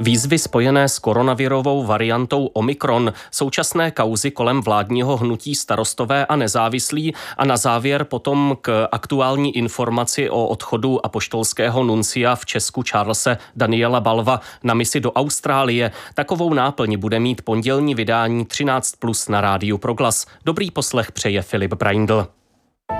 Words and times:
Výzvy 0.00 0.38
spojené 0.38 0.88
s 0.88 0.98
koronavirovou 0.98 1.84
variantou 1.84 2.46
Omikron, 2.46 3.12
současné 3.30 3.90
kauzy 3.90 4.30
kolem 4.30 4.60
vládního 4.60 5.16
hnutí 5.16 5.54
starostové 5.54 6.26
a 6.26 6.36
nezávislí 6.36 7.14
a 7.36 7.44
na 7.44 7.56
závěr 7.56 8.04
potom 8.04 8.56
k 8.60 8.88
aktuální 8.92 9.56
informaci 9.56 10.30
o 10.30 10.46
odchodu 10.46 11.06
apoštolského 11.06 11.84
nuncia 11.84 12.36
v 12.36 12.46
Česku 12.46 12.82
Charlesa 12.90 13.36
Daniela 13.56 14.00
Balva 14.00 14.40
na 14.62 14.74
misi 14.74 15.00
do 15.00 15.12
Austrálie. 15.12 15.92
Takovou 16.14 16.54
náplň 16.54 16.98
bude 16.98 17.20
mít 17.20 17.42
pondělní 17.42 17.94
vydání 17.94 18.44
13 18.44 18.92
plus 18.98 19.28
na 19.28 19.40
rádiu 19.40 19.78
Proglas. 19.78 20.26
Dobrý 20.44 20.70
poslech 20.70 21.12
přeje 21.12 21.42
Filip 21.42 21.74
Braindl. 21.74 22.28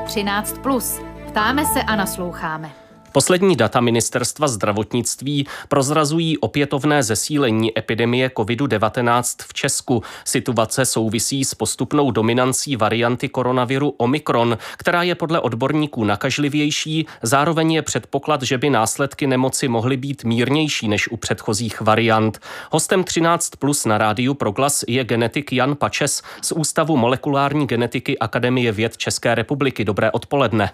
13 0.05 0.59
plus. 0.59 0.98
Ptáme 1.28 1.67
se 1.67 1.83
a 1.83 1.97
nasloucháme. 1.97 2.80
Poslední 3.12 3.56
data 3.56 3.80
ministerstva 3.80 4.48
zdravotnictví 4.48 5.46
prozrazují 5.69 6.38
opětovné 6.38 7.02
zesílení 7.02 7.78
epidemie 7.78 8.28
COVID-19 8.28 9.23
v 9.46 9.55
Česku. 9.55 10.02
Situace 10.24 10.84
souvisí 10.84 11.45
s 11.45 11.55
postupnou 11.55 12.10
dominancí 12.10 12.77
varianty 12.77 13.28
koronaviru 13.28 13.95
Omikron, 13.96 14.59
která 14.77 15.02
je 15.02 15.14
podle 15.14 15.41
odborníků 15.41 16.05
nakažlivější. 16.05 17.06
Zároveň 17.23 17.73
je 17.73 17.83
předpoklad, 17.83 18.42
že 18.42 18.59
by 18.59 18.70
následky 18.70 19.27
nemoci 19.27 19.69
mohly 19.69 19.97
být 19.97 20.24
mírnější 20.24 20.88
než 20.88 21.08
u 21.08 21.16
předchozích 21.16 21.80
variant. 21.80 22.38
Hostem 22.72 23.05
13 23.05 23.50
plus 23.58 23.84
na 23.84 23.98
rádiu 23.98 24.34
Proglas 24.34 24.84
je 24.89 25.05
genetik 25.05 25.52
Jan 25.52 25.77
Pačes 25.77 26.22
z 26.42 26.52
Ústavu 26.52 26.97
molekulární 26.97 27.67
genetiky 27.67 28.19
Akademie 28.19 28.72
věd 28.72 28.97
České 28.97 29.34
republiky. 29.34 29.84
Dobré 29.84 30.11
odpoledne. 30.11 30.70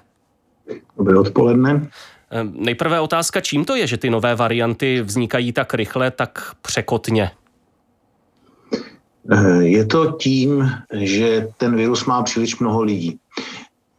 Dobré 0.96 1.18
odpoledne. 1.18 1.88
Ehm, 2.30 2.52
nejprve 2.56 3.00
otázka, 3.00 3.40
čím 3.40 3.64
to 3.64 3.76
je, 3.76 3.86
že 3.86 3.96
ty 3.96 4.10
nové 4.10 4.34
varianty 4.34 5.02
vznikají 5.02 5.52
tak 5.52 5.74
rychle, 5.74 6.10
tak 6.10 6.54
překotně? 6.62 7.30
Eh, 9.32 9.62
je 9.62 9.86
to 9.86 10.12
tím, 10.12 10.70
že 10.92 11.48
ten 11.56 11.76
virus 11.76 12.04
má 12.04 12.22
příliš 12.22 12.58
mnoho 12.58 12.82
lidí. 12.82 13.18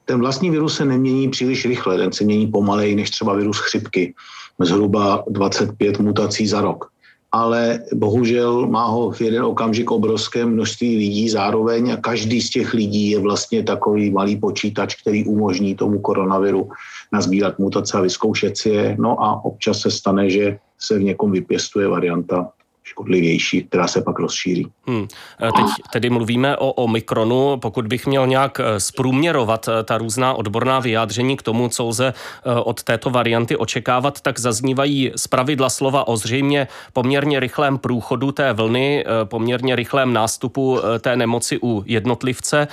Ten 0.05 0.19
vlastní 0.19 0.49
virus 0.49 0.75
se 0.75 0.85
nemění 0.85 1.29
příliš 1.29 1.65
rychle, 1.65 1.97
ten 1.97 2.11
se 2.11 2.23
mění 2.23 2.47
pomaleji 2.47 2.95
než 2.95 3.09
třeba 3.09 3.33
virus 3.33 3.59
chřipky. 3.59 4.13
Zhruba 4.59 5.23
25 5.27 5.99
mutací 5.99 6.47
za 6.47 6.61
rok 6.61 6.91
ale 7.31 7.79
bohužel 7.93 8.67
má 8.67 8.85
ho 8.85 9.11
v 9.11 9.21
jeden 9.21 9.43
okamžik 9.43 9.91
obrovské 9.91 10.45
množství 10.45 10.97
lidí 10.97 11.29
zároveň 11.29 11.91
a 11.91 11.97
každý 11.97 12.41
z 12.41 12.49
těch 12.49 12.73
lidí 12.73 13.11
je 13.11 13.19
vlastně 13.19 13.63
takový 13.63 14.11
malý 14.11 14.35
počítač, 14.35 14.95
který 14.95 15.25
umožní 15.25 15.75
tomu 15.75 15.99
koronaviru 15.99 16.69
nazbírat 17.11 17.59
mutace 17.59 17.97
a 17.97 18.01
vyzkoušet 18.01 18.57
si 18.57 18.69
je. 18.69 18.95
No 18.99 19.23
a 19.23 19.45
občas 19.45 19.79
se 19.79 19.91
stane, 19.91 20.29
že 20.29 20.59
se 20.79 20.99
v 20.99 21.03
někom 21.03 21.31
vypěstuje 21.31 21.87
varianta 21.87 22.51
škodlivější, 22.87 23.63
která 23.63 23.87
se 23.87 24.01
pak 24.01 24.19
rozšíří. 24.19 24.67
Hmm. 24.87 25.07
Teď 25.39 25.65
tedy 25.93 26.09
mluvíme 26.09 26.57
o 26.57 26.71
Omikronu. 26.71 27.57
Pokud 27.57 27.87
bych 27.87 28.07
měl 28.07 28.27
nějak 28.27 28.59
eh, 28.59 28.79
zprůměrovat 28.79 29.67
eh, 29.67 29.83
ta 29.83 29.97
různá 29.97 30.33
odborná 30.33 30.79
vyjádření 30.79 31.37
k 31.37 31.41
tomu, 31.41 31.69
co 31.69 31.85
lze 31.85 32.07
eh, 32.07 32.53
od 32.55 32.83
této 32.83 33.09
varianty 33.09 33.57
očekávat, 33.57 34.21
tak 34.21 34.39
zaznívají 34.39 35.11
z 35.15 35.27
pravidla 35.27 35.69
slova 35.69 36.07
o 36.07 36.17
zřejmě 36.17 36.67
poměrně 36.93 37.39
rychlém 37.39 37.77
průchodu 37.77 38.31
té 38.31 38.53
vlny, 38.53 39.05
poměrně 39.23 39.75
rychlém 39.75 40.13
nástupu 40.13 40.79
té 40.99 41.15
nemoci 41.15 41.59
u 41.63 41.83
jednotlivce 41.85 42.67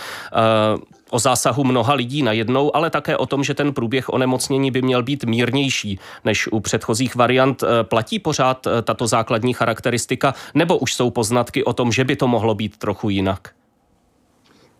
o 1.14 1.18
zásahu 1.18 1.64
mnoha 1.64 1.94
lidí 1.94 2.22
najednou, 2.22 2.76
ale 2.76 2.90
také 2.90 3.16
o 3.16 3.26
tom, 3.26 3.44
že 3.44 3.54
ten 3.54 3.72
průběh 3.72 4.08
onemocnění 4.08 4.70
by 4.70 4.82
měl 4.82 5.02
být 5.02 5.24
mírnější 5.24 5.98
než 6.24 6.48
u 6.52 6.60
předchozích 6.60 7.16
variant. 7.16 7.62
Eh, 7.62 7.84
platí 7.84 8.18
pořád 8.18 8.66
eh, 8.66 8.82
tato 8.82 9.06
základní 9.06 9.52
charakteristika, 9.52 10.34
nebo 10.54 10.78
už 10.78 10.94
jsou 10.94 11.10
poznatky 11.10 11.64
o 11.64 11.72
tom, 11.72 11.92
že 11.92 12.04
by 12.04 12.16
to 12.16 12.28
mohlo 12.28 12.54
být 12.54 12.76
trochu 12.76 13.10
jinak? 13.10 13.63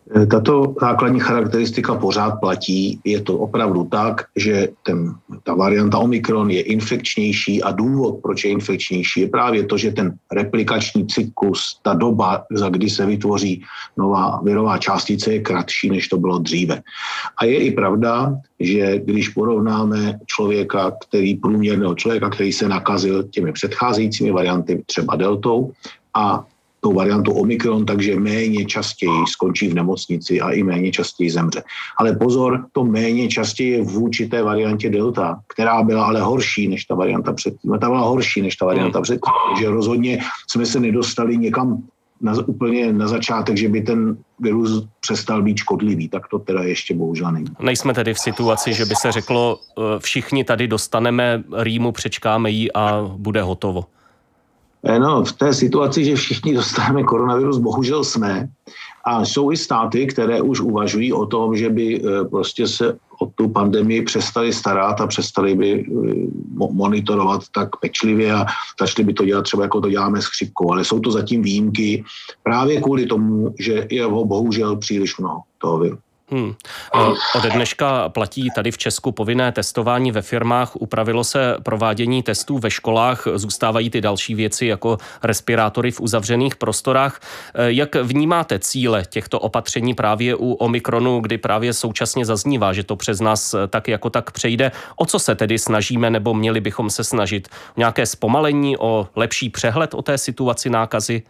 Eh, 0.05 0.25
tato 0.25 0.75
základní 0.81 1.19
charakteristika 1.19 1.95
pořád 1.95 2.31
platí. 2.31 2.99
Je 3.03 3.21
to 3.21 3.37
opravdu 3.37 3.83
tak, 3.83 4.25
že 4.35 4.67
ten, 4.83 5.15
ta 5.43 5.53
varianta 5.53 5.97
Omikron 5.97 6.49
je 6.49 6.61
infekčnější 6.61 7.63
a 7.63 7.71
důvod, 7.71 8.19
proč 8.21 8.43
je 8.43 8.51
infekčnější, 8.51 9.21
je 9.21 9.27
právě 9.27 9.65
to, 9.65 9.77
že 9.77 9.91
ten 9.91 10.13
replikační 10.31 11.07
cyklus, 11.07 11.79
ta 11.81 11.93
doba, 11.93 12.45
za 12.51 12.69
kdy 12.69 12.89
se 12.89 13.05
vytvoří 13.05 13.63
nová 13.97 14.41
virová 14.43 14.77
částice, 14.77 15.33
je 15.33 15.41
kratší, 15.41 15.89
než 15.89 16.07
to 16.07 16.17
bylo 16.17 16.39
dříve. 16.39 16.81
A 17.37 17.45
je 17.45 17.57
i 17.59 17.71
pravda, 17.71 18.37
že 18.59 18.99
když 18.99 19.29
porovnáme 19.29 20.19
člověka, 20.25 20.91
který 21.09 21.35
průměrného 21.35 21.95
člověka, 21.95 22.29
který 22.29 22.53
se 22.53 22.69
nakazil 22.69 23.23
těmi 23.23 23.51
předcházejícími 23.51 24.31
varianty, 24.31 24.83
třeba 24.85 25.15
deltou, 25.15 25.71
a 26.13 26.45
tou 26.85 26.93
variantu 26.93 27.31
Omikron, 27.31 27.85
takže 27.85 28.19
méně 28.19 28.65
častěji 28.65 29.25
skončí 29.27 29.67
v 29.67 29.73
nemocnici 29.73 30.41
a 30.41 30.51
i 30.51 30.63
méně 30.63 30.91
častěji 30.91 31.29
zemře. 31.29 31.63
Ale 31.97 32.15
pozor, 32.15 32.65
to 32.71 32.83
méně 32.85 33.27
častěji 33.27 33.69
je 33.71 33.83
vůči 33.83 34.27
té 34.27 34.43
variantě 34.43 34.89
Delta, 34.89 35.41
která 35.47 35.83
byla 35.83 36.05
ale 36.05 36.21
horší 36.21 36.67
než 36.67 36.85
ta 36.85 36.95
varianta 36.95 37.33
předtím. 37.33 37.71
Ta 37.81 37.89
byla 37.89 38.01
horší 38.01 38.41
než 38.41 38.55
ta 38.55 38.65
varianta 38.65 39.01
předtím, 39.01 39.33
takže 39.49 39.69
rozhodně 39.69 40.19
jsme 40.47 40.65
se 40.65 40.79
nedostali 40.79 41.37
někam 41.37 41.81
na, 42.21 42.33
úplně 42.45 42.93
na 42.93 43.07
začátek, 43.07 43.57
že 43.57 43.69
by 43.69 43.81
ten 43.81 44.17
virus 44.39 44.85
přestal 45.01 45.41
být 45.41 45.57
škodlivý, 45.57 46.09
tak 46.09 46.27
to 46.27 46.39
teda 46.39 46.63
ještě 46.63 46.93
bohužel 46.93 47.31
není. 47.31 47.47
Nejsme 47.59 47.93
tedy 47.93 48.13
v 48.13 48.19
situaci, 48.19 48.73
že 48.73 48.85
by 48.85 48.95
se 48.95 49.11
řeklo, 49.11 49.57
eh, 49.57 49.81
všichni 49.99 50.43
tady 50.43 50.67
dostaneme 50.67 51.43
rýmu, 51.57 51.91
přečkáme 51.91 52.49
ji 52.49 52.71
a 52.71 53.01
bude 53.17 53.41
hotovo. 53.41 53.94
Eh, 54.85 54.99
no, 54.99 55.23
v 55.23 55.33
té 55.33 55.53
situaci, 55.53 56.05
že 56.05 56.15
všichni 56.15 56.53
dostaneme 56.53 57.03
koronavirus, 57.03 57.57
bohužel 57.57 58.03
jsme. 58.03 58.47
A 59.05 59.25
jsou 59.25 59.51
i 59.51 59.57
státy, 59.57 60.07
které 60.07 60.41
už 60.41 60.59
uvažují 60.59 61.13
o 61.13 61.25
tom, 61.25 61.55
že 61.55 61.69
by 61.69 62.01
eh, 62.01 62.25
prostě 62.25 62.67
se 62.67 62.97
o 63.19 63.25
tu 63.25 63.49
pandemii 63.49 64.01
přestali 64.01 64.53
starat 64.53 65.01
a 65.01 65.07
přestali 65.07 65.55
by 65.55 65.71
eh, 65.81 66.13
monitorovat 66.71 67.41
tak 67.55 67.69
pečlivě 67.81 68.33
a 68.33 68.45
začali 68.79 69.05
by 69.05 69.13
to 69.13 69.25
dělat 69.25 69.41
třeba 69.41 69.63
jako 69.63 69.81
to 69.81 69.89
děláme 69.89 70.21
s 70.21 70.25
chřipkou. 70.25 70.71
Ale 70.71 70.85
jsou 70.85 70.99
to 70.99 71.11
zatím 71.11 71.41
výjimky 71.41 72.03
právě 72.43 72.81
kvůli 72.81 73.05
tomu, 73.05 73.53
že 73.59 73.87
je 73.89 74.05
ho 74.05 74.25
bohužel 74.25 74.75
příliš 74.75 75.17
mnoho 75.17 75.41
toho 75.57 75.79
viru. 75.79 75.97
Hmm. 76.31 76.53
Od 77.35 77.43
dneška 77.43 78.09
platí 78.09 78.49
tady 78.55 78.71
v 78.71 78.77
Česku 78.77 79.11
povinné 79.11 79.51
testování 79.51 80.11
ve 80.11 80.21
firmách, 80.21 80.75
upravilo 80.75 81.23
se 81.23 81.55
provádění 81.63 82.23
testů 82.23 82.57
ve 82.57 82.71
školách, 82.71 83.27
zůstávají 83.35 83.89
ty 83.89 84.01
další 84.01 84.35
věci 84.35 84.65
jako 84.65 84.97
respirátory 85.23 85.91
v 85.91 86.01
uzavřených 86.01 86.55
prostorách. 86.55 87.21
Jak 87.55 87.95
vnímáte 87.95 88.59
cíle 88.59 89.03
těchto 89.09 89.39
opatření 89.39 89.93
právě 89.93 90.35
u 90.35 90.53
Omikronu, 90.53 91.19
kdy 91.19 91.37
právě 91.37 91.73
současně 91.73 92.25
zaznívá, 92.25 92.73
že 92.73 92.83
to 92.83 92.95
přes 92.95 93.19
nás 93.19 93.55
tak 93.69 93.87
jako 93.87 94.09
tak 94.09 94.31
přejde? 94.31 94.71
O 94.95 95.05
co 95.05 95.19
se 95.19 95.35
tedy 95.35 95.59
snažíme 95.59 96.09
nebo 96.09 96.33
měli 96.33 96.61
bychom 96.61 96.89
se 96.89 97.03
snažit? 97.03 97.47
Nějaké 97.77 98.05
zpomalení, 98.05 98.77
o 98.77 99.07
lepší 99.15 99.49
přehled 99.49 99.93
o 99.93 100.01
té 100.01 100.17
situaci 100.17 100.69
nákazy? 100.69 101.23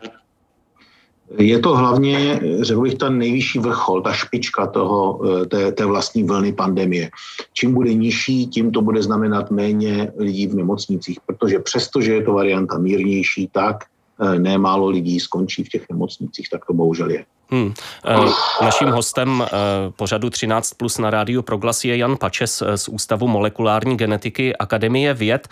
Je 1.38 1.60
to 1.60 1.76
hlavně, 1.76 2.40
řekl 2.62 2.82
bych, 2.82 2.96
ta 2.96 3.10
nejvyšší 3.10 3.60
vrchol, 3.60 4.02
ta 4.02 4.14
špička 4.14 4.68
toho, 4.68 5.20
eh, 5.26 5.46
té, 5.46 5.72
té 5.72 5.86
vlastní 5.86 6.24
vlny 6.24 6.54
pandemie. 6.54 7.10
Čím 7.54 7.74
bude 7.74 7.94
nižší, 7.94 8.48
tím 8.48 8.72
to 8.72 8.82
bude 8.82 9.04
znamenat 9.04 9.52
méně 9.52 10.12
lidí 10.18 10.48
v 10.48 10.56
nemocnicích, 10.56 11.20
protože 11.26 11.60
přesto, 11.60 12.02
že 12.02 12.14
je 12.14 12.24
to 12.24 12.34
varianta 12.34 12.78
mírnější, 12.78 13.50
tak 13.52 13.84
eh, 14.22 14.40
nemálo 14.40 14.90
lidí 14.90 15.20
skončí 15.20 15.64
v 15.64 15.70
těch 15.70 15.86
nemocnicích, 15.90 16.50
tak 16.50 16.66
to 16.66 16.74
bohužel 16.74 17.10
je. 17.10 17.26
Hmm. 17.52 17.74
Eh, 18.06 18.16
naším 18.62 18.88
hostem 18.88 19.44
eh, 19.46 19.50
pořadu 19.96 20.30
13 20.30 20.74
plus 20.74 20.98
na 20.98 21.10
rádiu 21.10 21.42
Proglas 21.42 21.86
je 21.86 21.98
Jan 21.98 22.18
Pačes 22.18 22.62
eh, 22.62 22.78
z 22.78 22.88
Ústavu 22.88 23.28
molekulární 23.28 23.98
genetiky 23.98 24.56
Akademie 24.56 25.14
věd. 25.14 25.48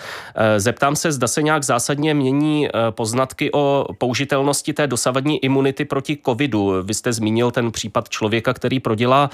Zeptám 0.57 0.95
se, 0.95 1.12
zda 1.12 1.28
se 1.28 1.42
nějak 1.42 1.63
zásadně 1.63 2.13
mění 2.13 2.68
poznatky 2.90 3.51
o 3.54 3.86
použitelnosti 3.98 4.74
té 4.74 4.88
dosavadní 4.88 5.44
imunity 5.44 5.86
proti 5.86 6.18
covidu. 6.25 6.74
Vy 6.84 6.94
jste 6.94 7.13
zmínil 7.13 7.51
ten 7.51 7.72
případ 7.72 8.10
člověka, 8.10 8.54
který 8.54 8.80
prodělá 8.80 9.30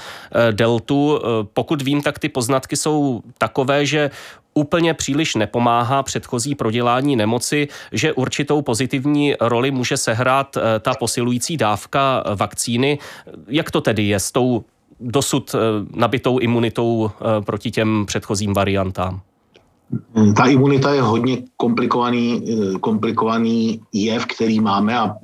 deltu. 0.51 1.21
Pokud 1.53 1.81
vím, 1.81 2.01
tak 2.01 2.19
ty 2.19 2.29
poznatky 2.29 2.77
jsou 2.77 3.21
takové, 3.37 3.85
že 3.85 4.11
úplně 4.59 4.93
příliš 4.93 5.35
nepomáhá 5.35 6.03
předchozí 6.03 6.55
prodělání 6.55 7.15
nemoci, 7.15 7.67
že 7.91 8.13
určitou 8.13 8.61
pozitivní 8.61 9.35
roli 9.41 9.71
může 9.71 9.97
sehrát 9.97 10.57
eh, 10.57 10.79
ta 10.79 10.93
posilující 10.99 11.57
dávka 11.57 12.23
vakcíny. 12.35 12.99
Jak 13.47 13.71
to 13.71 13.81
tedy 13.81 14.03
je 14.03 14.19
s 14.19 14.31
tou 14.31 14.63
dosud 14.99 15.55
eh, 15.55 15.59
nabitou 15.95 16.37
imunitou 16.37 17.11
eh, 17.11 17.41
proti 17.41 17.71
těm 17.71 18.05
předchozím 18.05 18.53
variantám? 18.53 19.21
Ta 20.35 20.45
imunita 20.45 20.93
je 20.93 21.01
hodně 21.01 21.37
komplikovaný, 21.57 22.45
komplikovaný 22.81 23.81
jev, 23.93 24.25
který 24.25 24.59
máme 24.59 24.99
a 24.99 25.15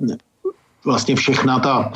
vlastně 0.86 1.16
všechna 1.16 1.58
ta 1.58 1.92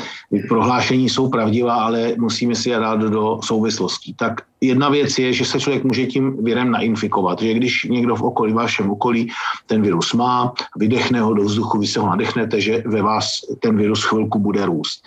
prohlášení 0.48 1.08
jsou 1.08 1.30
pravdivá, 1.30 1.74
ale 1.74 2.14
musíme 2.18 2.54
si 2.54 2.70
je 2.70 2.78
dát 2.78 3.00
do 3.00 3.40
souvislostí. 3.42 4.14
Tak 4.14 4.42
jedna 4.60 4.88
věc 4.88 5.18
je, 5.18 5.32
že 5.32 5.44
se 5.44 5.60
člověk 5.60 5.84
může 5.84 6.06
tím 6.06 6.44
virem 6.44 6.70
nainfikovat, 6.70 7.42
že 7.42 7.54
když 7.54 7.84
někdo 7.84 8.16
v 8.16 8.22
okolí, 8.22 8.52
vašem 8.52 8.90
okolí 8.90 9.30
ten 9.66 9.82
virus 9.82 10.12
má, 10.12 10.52
vydechne 10.76 11.20
ho 11.20 11.34
do 11.34 11.42
vzduchu, 11.44 11.78
vy 11.78 11.86
se 11.86 12.00
ho 12.00 12.06
nadechnete, 12.06 12.60
že 12.60 12.82
ve 12.86 13.02
vás 13.02 13.40
ten 13.62 13.76
virus 13.76 14.04
chvilku 14.04 14.38
bude 14.38 14.66
růst. 14.66 15.02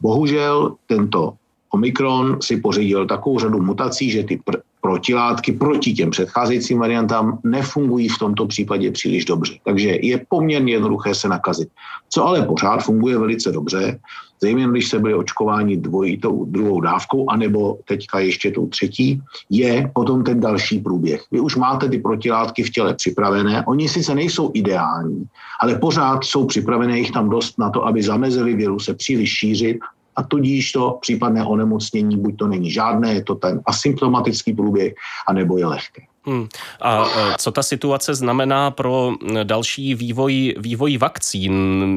Bohužel 0.00 0.74
tento 0.86 1.34
Omikron 1.76 2.38
si 2.40 2.56
pořídil 2.56 3.06
takovou 3.06 3.38
řadu 3.38 3.62
mutací, 3.62 4.10
že 4.10 4.24
ty 4.24 4.36
pr- 4.36 4.60
protilátky 4.80 5.52
proti 5.52 5.92
těm 5.92 6.10
předcházejícím 6.10 6.78
variantám 6.78 7.38
nefungují 7.44 8.08
v 8.08 8.18
tomto 8.18 8.46
případě 8.46 8.90
příliš 8.90 9.24
dobře. 9.24 9.54
Takže 9.64 9.98
je 10.02 10.16
poměrně 10.28 10.72
jednoduché 10.72 11.14
se 11.14 11.28
nakazit. 11.28 11.68
Co 12.08 12.26
ale 12.26 12.42
pořád 12.42 12.80
funguje 12.80 13.18
velice 13.18 13.52
dobře, 13.52 13.98
zejména 14.40 14.72
když 14.72 14.88
se 14.88 14.98
byli 14.98 15.14
očkováni 15.14 15.76
dvojitou 15.76 16.44
druhou 16.44 16.80
dávkou, 16.80 17.30
anebo 17.30 17.78
teďka 17.84 18.18
ještě 18.18 18.50
tou 18.50 18.66
třetí, 18.66 19.20
je 19.50 19.90
potom 19.94 20.24
ten 20.24 20.40
další 20.40 20.78
průběh. 20.78 21.22
Vy 21.32 21.40
už 21.40 21.56
máte 21.56 21.88
ty 21.88 21.98
protilátky 21.98 22.62
v 22.62 22.70
těle 22.70 22.94
připravené, 22.94 23.64
oni 23.66 23.88
sice 23.88 24.14
nejsou 24.14 24.50
ideální, 24.54 25.24
ale 25.60 25.78
pořád 25.78 26.24
jsou 26.24 26.46
připravené 26.46 26.98
jich 26.98 27.10
tam 27.10 27.28
dost 27.28 27.58
na 27.58 27.70
to, 27.70 27.84
aby 27.84 28.02
zamezili 28.02 28.54
viru 28.54 28.78
se 28.78 28.94
příliš 28.94 29.30
šířit 29.30 29.78
a 30.16 30.22
tudíž 30.22 30.72
to 30.72 30.98
případné 31.00 31.44
onemocnění 31.44 32.16
buď 32.16 32.36
to 32.36 32.46
není 32.46 32.70
žádné, 32.70 33.14
je 33.14 33.24
to 33.24 33.34
ten 33.34 33.60
asymptomatický 33.66 34.52
průběh, 34.52 34.94
anebo 35.28 35.58
je 35.58 35.66
lehké. 35.66 36.02
Hmm. 36.26 36.48
A 36.80 37.06
e, 37.06 37.34
co 37.38 37.52
ta 37.52 37.62
situace 37.62 38.14
znamená 38.14 38.70
pro 38.70 39.12
další 39.42 39.94
vývoj, 39.94 40.54
vývoj 40.58 40.98
vakcín? 40.98 41.52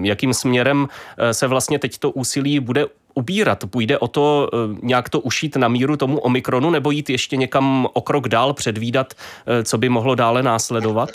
Jakým 0.06 0.34
směrem 0.34 0.88
e, 1.18 1.34
se 1.34 1.48
vlastně 1.48 1.80
teď 1.80 1.98
to 1.98 2.12
úsilí 2.12 2.60
bude 2.60 2.86
ubírat? 3.14 3.64
Půjde 3.70 3.98
o 3.98 4.08
to 4.08 4.50
e, 4.54 4.58
nějak 4.86 5.10
to 5.10 5.20
ušít 5.20 5.56
na 5.56 5.68
míru 5.68 5.98
tomu 5.98 6.20
Omikronu 6.20 6.70
nebo 6.70 6.92
jít 6.92 7.10
ještě 7.10 7.38
někam 7.38 7.88
o 7.94 8.02
krok 8.02 8.28
dál, 8.28 8.54
předvídat, 8.54 9.14
co 9.64 9.78
by 9.78 9.90
mohlo 9.90 10.16
dále 10.16 10.44
následovat? 10.44 11.10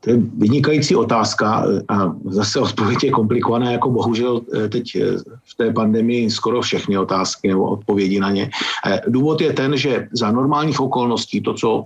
To 0.00 0.10
je 0.10 0.16
vynikající 0.16 0.96
otázka 0.96 1.66
a 1.88 2.14
zase 2.24 2.60
odpověď 2.60 3.04
je 3.04 3.10
komplikovaná, 3.10 3.70
jako 3.70 3.90
bohužel 3.90 4.40
eh, 4.54 4.68
teď 4.68 4.96
eh, 4.96 5.00
v 5.44 5.54
té 5.56 5.72
pandemii 5.72 6.30
skoro 6.30 6.62
všechny 6.62 6.98
otázky 6.98 7.48
nebo 7.48 7.70
odpovědi 7.70 8.20
na 8.20 8.30
ně. 8.30 8.50
Eh, 8.86 9.00
důvod 9.08 9.40
je 9.40 9.52
ten, 9.52 9.76
že 9.76 10.08
za 10.12 10.30
normálních 10.30 10.80
okolností 10.80 11.40
to, 11.40 11.54
co 11.54 11.84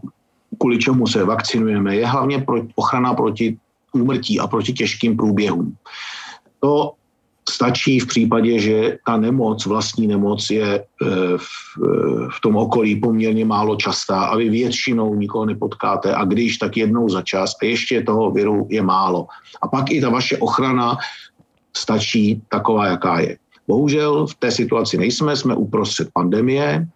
kvůli 0.58 0.78
čemu 0.78 1.06
se 1.06 1.24
vakcinujeme, 1.24 1.96
je 1.96 2.06
hlavně 2.06 2.38
pro, 2.38 2.62
ochrana 2.74 3.14
proti 3.14 3.56
úmrtí 3.92 4.40
a 4.40 4.46
proti 4.46 4.72
těžkým 4.72 5.16
průběhům. 5.16 5.74
To 6.60 6.92
stačí 7.50 8.00
v 8.00 8.06
případě, 8.06 8.58
že 8.58 8.98
ta 9.06 9.16
nemoc, 9.16 9.66
vlastní 9.66 10.06
nemoc 10.06 10.50
je 10.50 10.78
e, 10.78 10.84
v, 11.36 11.48
v 12.30 12.38
tom 12.42 12.56
okolí 12.56 13.00
poměrně 13.00 13.44
málo 13.44 13.76
častá 13.76 14.30
a 14.30 14.36
vy 14.36 14.48
většinou 14.48 15.14
nikoho 15.14 15.44
nepotkáte 15.44 16.14
a 16.14 16.24
když, 16.24 16.58
tak 16.58 16.76
jednou 16.76 17.08
za 17.08 17.22
čas 17.22 17.54
a 17.62 17.64
ještě 17.64 18.02
toho 18.02 18.30
viru 18.30 18.66
je 18.70 18.82
málo. 18.82 19.26
A 19.62 19.68
pak 19.68 19.90
i 19.90 20.00
ta 20.00 20.08
vaše 20.08 20.38
ochrana 20.38 20.96
stačí 21.76 22.42
taková, 22.48 22.86
jaká 22.86 23.20
je. 23.20 23.36
Bohužel 23.68 24.26
v 24.26 24.34
té 24.34 24.50
situaci 24.50 24.98
nejsme, 24.98 25.36
jsme 25.36 25.54
uprostřed 25.54 26.08
pandemie, 26.12 26.86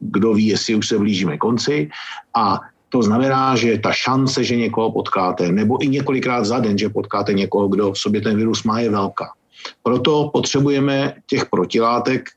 kdo 0.00 0.34
ví, 0.34 0.46
jestli 0.46 0.74
už 0.74 0.88
se 0.88 0.98
blížíme 0.98 1.38
konci 1.38 1.90
a 2.36 2.60
to 2.88 3.02
znamená, 3.02 3.56
že 3.56 3.78
ta 3.78 3.92
šance, 3.92 4.44
že 4.44 4.56
někoho 4.56 4.92
potkáte, 4.92 5.52
nebo 5.52 5.76
i 5.84 5.88
několikrát 5.88 6.44
za 6.44 6.58
den, 6.58 6.78
že 6.78 6.88
potkáte 6.88 7.32
někoho, 7.32 7.68
kdo 7.68 7.92
v 7.92 7.98
sobě 7.98 8.20
ten 8.20 8.36
virus 8.36 8.64
má, 8.64 8.80
je 8.80 8.90
velká. 8.90 9.28
Proto 9.82 10.30
potřebujeme 10.32 11.14
těch 11.26 11.46
protilátek 11.46 12.28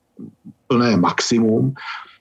plné 0.68 0.98
maximum, 0.98 1.74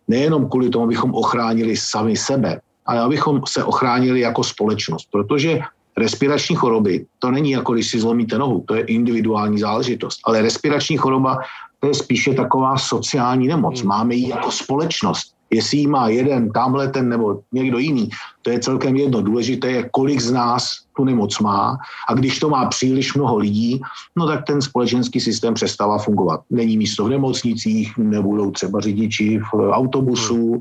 nejenom 0.08 0.48
kvůli 0.48 0.70
tomu, 0.70 0.84
abychom 0.84 1.14
ochránili 1.14 1.76
sami 1.76 2.16
sebe, 2.16 2.60
ale 2.86 3.00
abychom 3.00 3.42
se 3.48 3.64
ochránili 3.64 4.20
jako 4.20 4.44
společnost, 4.44 5.08
protože 5.10 5.60
respirační 5.96 6.56
choroby, 6.56 7.06
to 7.18 7.30
není 7.30 7.50
jako 7.50 7.74
když 7.74 7.90
si 7.90 8.00
zlomíte 8.00 8.38
nohu, 8.38 8.64
to 8.66 8.74
je 8.74 8.82
individuální 8.82 9.58
záležitost, 9.58 10.20
ale 10.24 10.42
respirační 10.42 10.96
choroba 10.96 11.38
to 11.80 11.88
je 11.88 11.94
spíše 11.94 12.34
taková 12.34 12.78
sociální 12.78 13.48
nemoc. 13.48 13.80
Hmm. 13.80 13.88
Máme 13.88 14.14
ji 14.14 14.28
jako 14.28 14.50
společnost. 14.50 15.34
Jestli 15.50 15.78
jí 15.78 15.86
má 15.86 16.08
jeden, 16.08 16.50
tamhle 16.50 16.88
ten 16.88 17.08
nebo 17.08 17.40
někdo 17.52 17.78
jiný, 17.78 18.10
to 18.42 18.50
je 18.50 18.60
celkem 18.60 18.96
jedno. 18.96 19.22
Důležité 19.22 19.70
je, 19.70 19.88
kolik 19.92 20.20
z 20.20 20.32
nás 20.32 20.78
tu 20.96 21.04
nemoc 21.04 21.38
má 21.38 21.78
a 22.08 22.14
když 22.14 22.38
to 22.38 22.48
má 22.50 22.66
příliš 22.66 23.14
mnoho 23.14 23.36
lidí, 23.36 23.80
no 24.16 24.26
tak 24.26 24.44
ten 24.46 24.62
společenský 24.62 25.20
systém 25.20 25.54
přestává 25.54 25.98
fungovat. 25.98 26.40
Není 26.50 26.76
místo 26.76 27.04
v 27.04 27.10
nemocnicích, 27.10 27.98
nebudou 27.98 28.50
třeba 28.50 28.80
řidiči 28.80 29.38
v 29.52 29.70
autobusu 29.70 30.58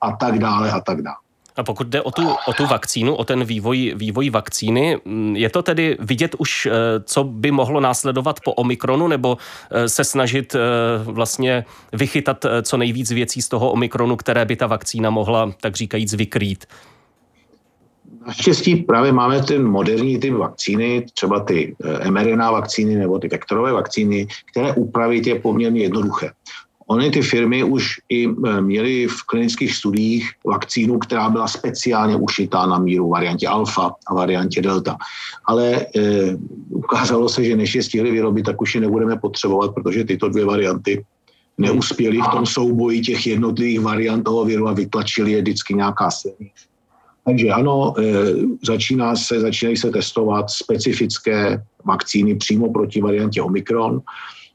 a 0.00 0.12
tak 0.12 0.38
dále 0.38 0.72
a 0.72 0.80
tak 0.80 1.02
dále. 1.02 1.25
A 1.56 1.62
pokud 1.62 1.86
jde 1.86 2.02
o 2.02 2.10
tu, 2.10 2.28
o 2.48 2.52
tu 2.52 2.66
vakcínu, 2.66 3.14
o 3.14 3.24
ten 3.24 3.44
vývoj, 3.44 3.92
vývoj 3.96 4.30
vakcíny, 4.30 4.98
mm, 5.04 5.36
je 5.36 5.50
to 5.50 5.62
tedy 5.62 5.96
vidět 6.00 6.34
už, 6.38 6.66
eh, 6.66 6.70
co 7.04 7.24
by 7.24 7.50
mohlo 7.50 7.80
následovat 7.80 8.40
po 8.44 8.52
Omikronu, 8.52 9.08
nebo 9.08 9.38
eh, 9.70 9.88
se 9.88 10.04
snažit 10.04 10.54
eh, 10.54 10.58
vlastně 11.04 11.64
vychytat 11.92 12.46
co 12.62 12.76
nejvíc 12.76 13.10
věcí 13.10 13.42
z 13.42 13.48
toho 13.48 13.72
Omikronu, 13.72 14.16
které 14.16 14.44
by 14.44 14.56
ta 14.56 14.66
vakcína 14.66 15.10
mohla, 15.10 15.52
tak 15.60 15.76
říkajíc, 15.76 16.14
vykrýt? 16.14 16.66
Naštěstí 18.26 18.76
právě 18.76 19.12
máme 19.12 19.42
ten 19.42 19.64
moderní 19.64 20.18
typ 20.18 20.34
vakcíny, 20.34 21.06
třeba 21.14 21.40
ty 21.40 21.76
mRNA 22.10 22.50
vakcíny 22.50 22.94
nebo 22.94 23.18
ty 23.18 23.28
vektorové 23.28 23.72
vakcíny, 23.72 24.26
které 24.50 24.72
upravit 24.72 25.26
je 25.26 25.34
poměrně 25.34 25.82
jednoduché. 25.82 26.30
Ony 26.86 27.10
ty 27.10 27.22
firmy 27.22 27.64
už 27.64 28.00
i 28.08 28.28
e, 28.28 28.60
měly 28.60 29.06
v 29.06 29.22
klinických 29.22 29.74
studiích 29.74 30.30
vakcínu, 30.46 30.98
která 30.98 31.30
byla 31.30 31.48
speciálně 31.48 32.16
ušitá 32.16 32.66
na 32.66 32.78
míru 32.78 33.08
variantě 33.08 33.48
alfa 33.48 33.94
a 34.06 34.14
variantě 34.14 34.62
delta. 34.62 34.96
Ale 35.44 35.74
e, 35.80 35.86
ukázalo 36.68 37.28
se, 37.28 37.44
že 37.44 37.56
než 37.56 37.74
je 37.74 37.82
stihli 37.82 38.10
vyrobit, 38.10 38.46
tak 38.46 38.62
už 38.62 38.74
je 38.74 38.80
nebudeme 38.80 39.16
potřebovat, 39.16 39.74
protože 39.74 40.04
tyto 40.04 40.28
dvě 40.28 40.44
varianty 40.44 41.04
neuspěly 41.58 42.18
v 42.18 42.28
tom 42.32 42.46
souboji 42.46 43.00
těch 43.00 43.26
jednotlivých 43.26 43.80
variant 43.80 44.22
toho 44.22 44.44
viru 44.44 44.68
a 44.68 44.72
vytlačili 44.72 45.32
je 45.32 45.42
vždycky 45.42 45.74
nějaká 45.74 46.10
silnější. 46.10 46.66
Takže 47.24 47.48
ano, 47.48 47.94
e, 47.98 48.02
začíná 48.62 49.16
se, 49.16 49.40
začínají 49.40 49.76
se 49.76 49.90
testovat 49.90 50.50
specifické 50.50 51.62
vakcíny 51.84 52.34
přímo 52.34 52.72
proti 52.72 53.00
variantě 53.00 53.42
Omikron 53.42 54.00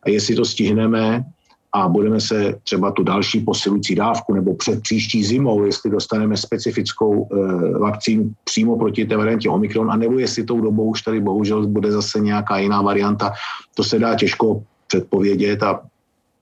a 0.04 0.10
jestli 0.10 0.36
to 0.36 0.46
stihneme, 0.46 1.26
a 1.74 1.88
budeme 1.88 2.22
se 2.22 2.60
třeba 2.63 2.92
tu 2.92 3.04
další 3.04 3.40
posilující 3.40 3.96
dávku 3.96 4.34
nebo 4.34 4.56
před 4.56 4.82
příští 4.82 5.24
zimou, 5.24 5.63
jestli 5.63 5.92
dostaneme 5.92 6.38
specifickou 6.38 7.28
e, 7.32 7.80
vakcínu 7.80 8.34
přímo 8.44 8.78
proti 8.78 9.06
té 9.06 9.18
variantě 9.18 9.50
Omikron, 9.50 9.92
a 9.92 9.96
nebo 9.96 10.20
jestli 10.20 10.44
tou 10.44 10.62
dobou 10.62 10.90
už 10.90 11.01
tady 11.01 11.22
bohužel 11.22 11.68
bude 11.68 11.92
zase 11.92 12.20
nějaká 12.20 12.58
jiná 12.58 12.82
varianta, 12.82 13.32
to 13.75 13.84
se 13.84 14.00
dá 14.00 14.16
těžko 14.16 14.63
předpovědět 14.88 15.63
a 15.63 15.82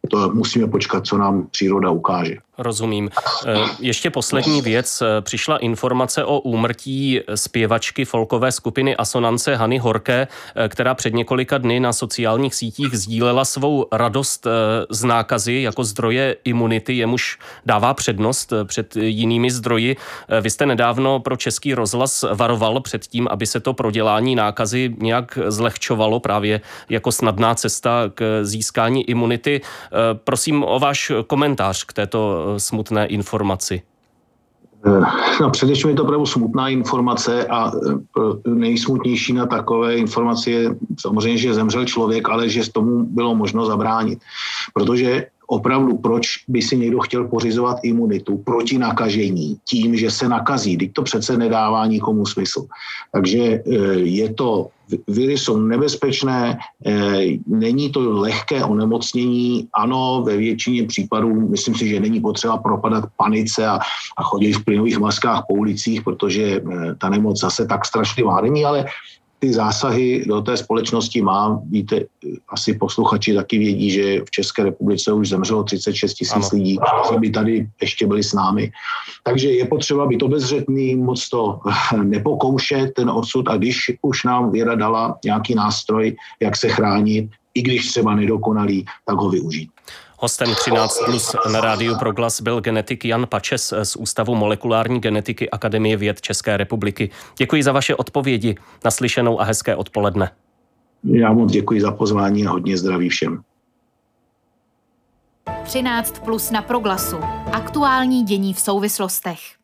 to 0.09 0.31
musíme 0.33 0.67
počkat, 0.67 1.05
co 1.05 1.17
nám 1.17 1.47
příroda 1.51 1.89
ukáže. 1.89 2.35
Rozumím. 2.59 3.09
Eh, 3.45 3.55
ještě 3.79 4.09
poslední 4.09 4.61
věc. 4.61 5.01
Eh, 5.01 5.21
přišla 5.21 5.57
informace 5.57 6.23
o 6.23 6.39
úmrtí 6.39 7.19
zpěvačky 7.35 8.05
folkové 8.05 8.51
skupiny 8.51 8.95
Asonance 8.95 9.55
Hany 9.55 9.77
Horké, 9.77 10.27
eh, 10.55 10.69
která 10.69 10.93
před 10.93 11.13
několika 11.13 11.57
dny 11.57 11.79
na 11.79 11.93
sociálních 11.93 12.55
sítích 12.55 12.93
sdílela 12.93 13.45
svou 13.45 13.85
radost 13.91 14.47
z 14.89 15.03
nákazy 15.03 15.53
jako 15.53 15.83
zdroje 15.83 16.35
imunity, 16.43 16.93
jemuž 16.93 17.39
dává 17.65 17.93
přednost 17.93 18.53
před 18.63 18.95
jinými 18.95 19.51
zdroji. 19.51 19.95
Vy 20.41 20.49
jste 20.49 20.65
nedávno 20.65 21.19
pro 21.19 21.37
Český 21.37 21.73
rozhlas 21.73 22.25
varoval 22.33 22.81
před 22.81 23.07
tím, 23.07 23.27
aby 23.31 23.47
se 23.47 23.59
to 23.59 23.73
prodělání 23.73 24.35
nákazy 24.35 24.95
nějak 24.97 25.39
zlehčovalo 25.47 26.19
právě 26.19 26.61
jako 26.89 27.11
snadná 27.11 27.55
cesta 27.55 28.11
k 28.13 28.39
získání 28.43 29.09
imunity. 29.09 29.61
Prosím 30.23 30.63
o 30.63 30.79
váš 30.79 31.11
komentář 31.27 31.83
k 31.83 31.93
této 31.93 32.48
smutné 32.57 33.05
informaci? 33.05 33.81
Eh, 34.85 35.01
no, 35.41 35.49
především 35.49 35.89
je 35.89 35.95
to 35.95 36.03
opravdu 36.03 36.25
smutná 36.25 36.69
informace 36.69 37.47
a 37.47 37.71
eh, 37.71 38.49
nejsmutnější 38.49 39.33
na 39.33 39.45
takové 39.45 39.97
informaci 39.97 40.51
je 40.51 40.75
samozřejmě, 40.99 41.37
že 41.37 41.53
zemřel 41.53 41.85
člověk, 41.85 42.29
ale 42.29 42.49
že 42.49 42.63
z 42.63 42.69
tomu 42.69 43.03
bylo 43.05 43.35
možno 43.35 43.65
zabránit. 43.65 44.19
Protože 44.73 45.27
opravdu, 45.49 45.97
proč 45.97 46.45
by 46.47 46.61
si 46.61 46.77
někdo 46.77 46.99
chtěl 46.99 47.27
pořizovat 47.27 47.77
imunitu 47.83 48.37
proti 48.37 48.77
nakažení 48.77 49.57
tím, 49.65 49.97
že 49.97 50.11
se 50.11 50.29
nakazí. 50.29 50.77
Teď 50.77 50.93
to 50.93 51.01
přece 51.01 51.37
nedává 51.37 51.85
nikomu 51.85 52.25
smysl. 52.25 52.65
Takže 53.11 53.39
e, 53.39 53.61
je 54.05 54.33
to, 54.33 54.69
viry 55.07 55.37
jsou 55.37 55.57
nebezpečné, 55.57 56.57
e, 56.85 56.93
není 57.47 57.89
to 57.89 57.99
lehké 58.21 58.63
onemocnění. 58.65 59.67
Ano, 59.73 60.23
ve 60.25 60.37
většině 60.37 60.87
případů 60.87 61.49
myslím 61.49 61.75
si, 61.75 61.89
že 61.89 61.99
není 61.99 62.21
potřeba 62.21 62.57
propadat 62.57 63.09
panice 63.17 63.65
a, 63.65 63.79
a 64.17 64.21
chodit 64.23 64.53
v 64.53 64.65
plynových 64.65 64.99
maskách 64.99 65.43
po 65.49 65.53
ulicích, 65.53 66.01
protože 66.05 66.43
e, 66.43 66.61
ta 66.97 67.09
nemoc 67.09 67.39
zase 67.39 67.65
tak 67.65 67.85
strašlivá 67.85 68.41
není, 68.41 68.65
ale 68.65 68.85
ty 69.39 69.53
zásahy 69.53 70.25
do 70.27 70.41
té 70.41 70.57
společnosti 70.57 71.21
má. 71.21 71.61
Víte, 71.69 72.05
asi 72.49 72.73
posluchači 72.73 73.33
taky 73.33 73.57
vědí, 73.57 73.91
že 73.91 74.21
v 74.21 74.31
České 74.31 74.63
republice 74.63 75.13
už 75.13 75.29
zemřelo 75.29 75.63
36 75.63 76.13
tisíc 76.13 76.51
lidí, 76.51 76.77
kteří 77.03 77.19
by 77.19 77.29
tady 77.29 77.67
ještě 77.81 78.07
byli 78.07 78.23
s 78.23 78.33
námi. 78.33 78.71
Takže 79.23 79.51
je 79.51 79.65
potřeba 79.65 80.05
být 80.05 80.23
obezřetný, 80.23 80.95
moc 80.95 81.29
to 81.29 81.59
nepokoušet, 82.03 82.93
ten 82.93 83.09
osud, 83.09 83.47
a 83.47 83.57
když 83.57 83.91
už 84.01 84.23
nám 84.23 84.51
věda 84.51 84.75
dala 84.75 85.17
nějaký 85.25 85.55
nástroj, 85.55 86.15
jak 86.41 86.57
se 86.57 86.69
chránit, 86.69 87.29
i 87.53 87.61
když 87.61 87.87
třeba 87.87 88.15
nedokonalý, 88.15 88.85
tak 89.05 89.17
ho 89.17 89.29
využít. 89.29 89.69
Hostem 90.21 90.55
13 90.55 91.05
plus 91.05 91.35
na 91.51 91.61
rádiu 91.61 91.97
Proglas 91.99 92.41
byl 92.41 92.61
genetik 92.61 93.05
Jan 93.05 93.27
Pačes 93.27 93.73
z 93.83 93.95
Ústavu 93.95 94.35
molekulární 94.35 94.99
genetiky 94.99 95.49
Akademie 95.49 95.97
věd 95.97 96.21
České 96.21 96.57
republiky. 96.57 97.09
Děkuji 97.37 97.63
za 97.63 97.71
vaše 97.71 97.95
odpovědi, 97.95 98.55
naslyšenou 98.85 99.41
a 99.41 99.43
hezké 99.43 99.75
odpoledne. 99.75 100.31
Já 101.03 101.33
moc 101.33 101.51
děkuji 101.51 101.81
za 101.81 101.91
pozvání 101.91 102.47
a 102.47 102.49
hodně 102.49 102.77
zdraví 102.77 103.09
všem. 103.09 103.41
13 105.63 106.19
plus 106.19 106.51
na 106.51 106.61
Proglasu. 106.61 107.17
Aktuální 107.51 108.23
dění 108.23 108.53
v 108.53 108.59
souvislostech. 108.59 109.58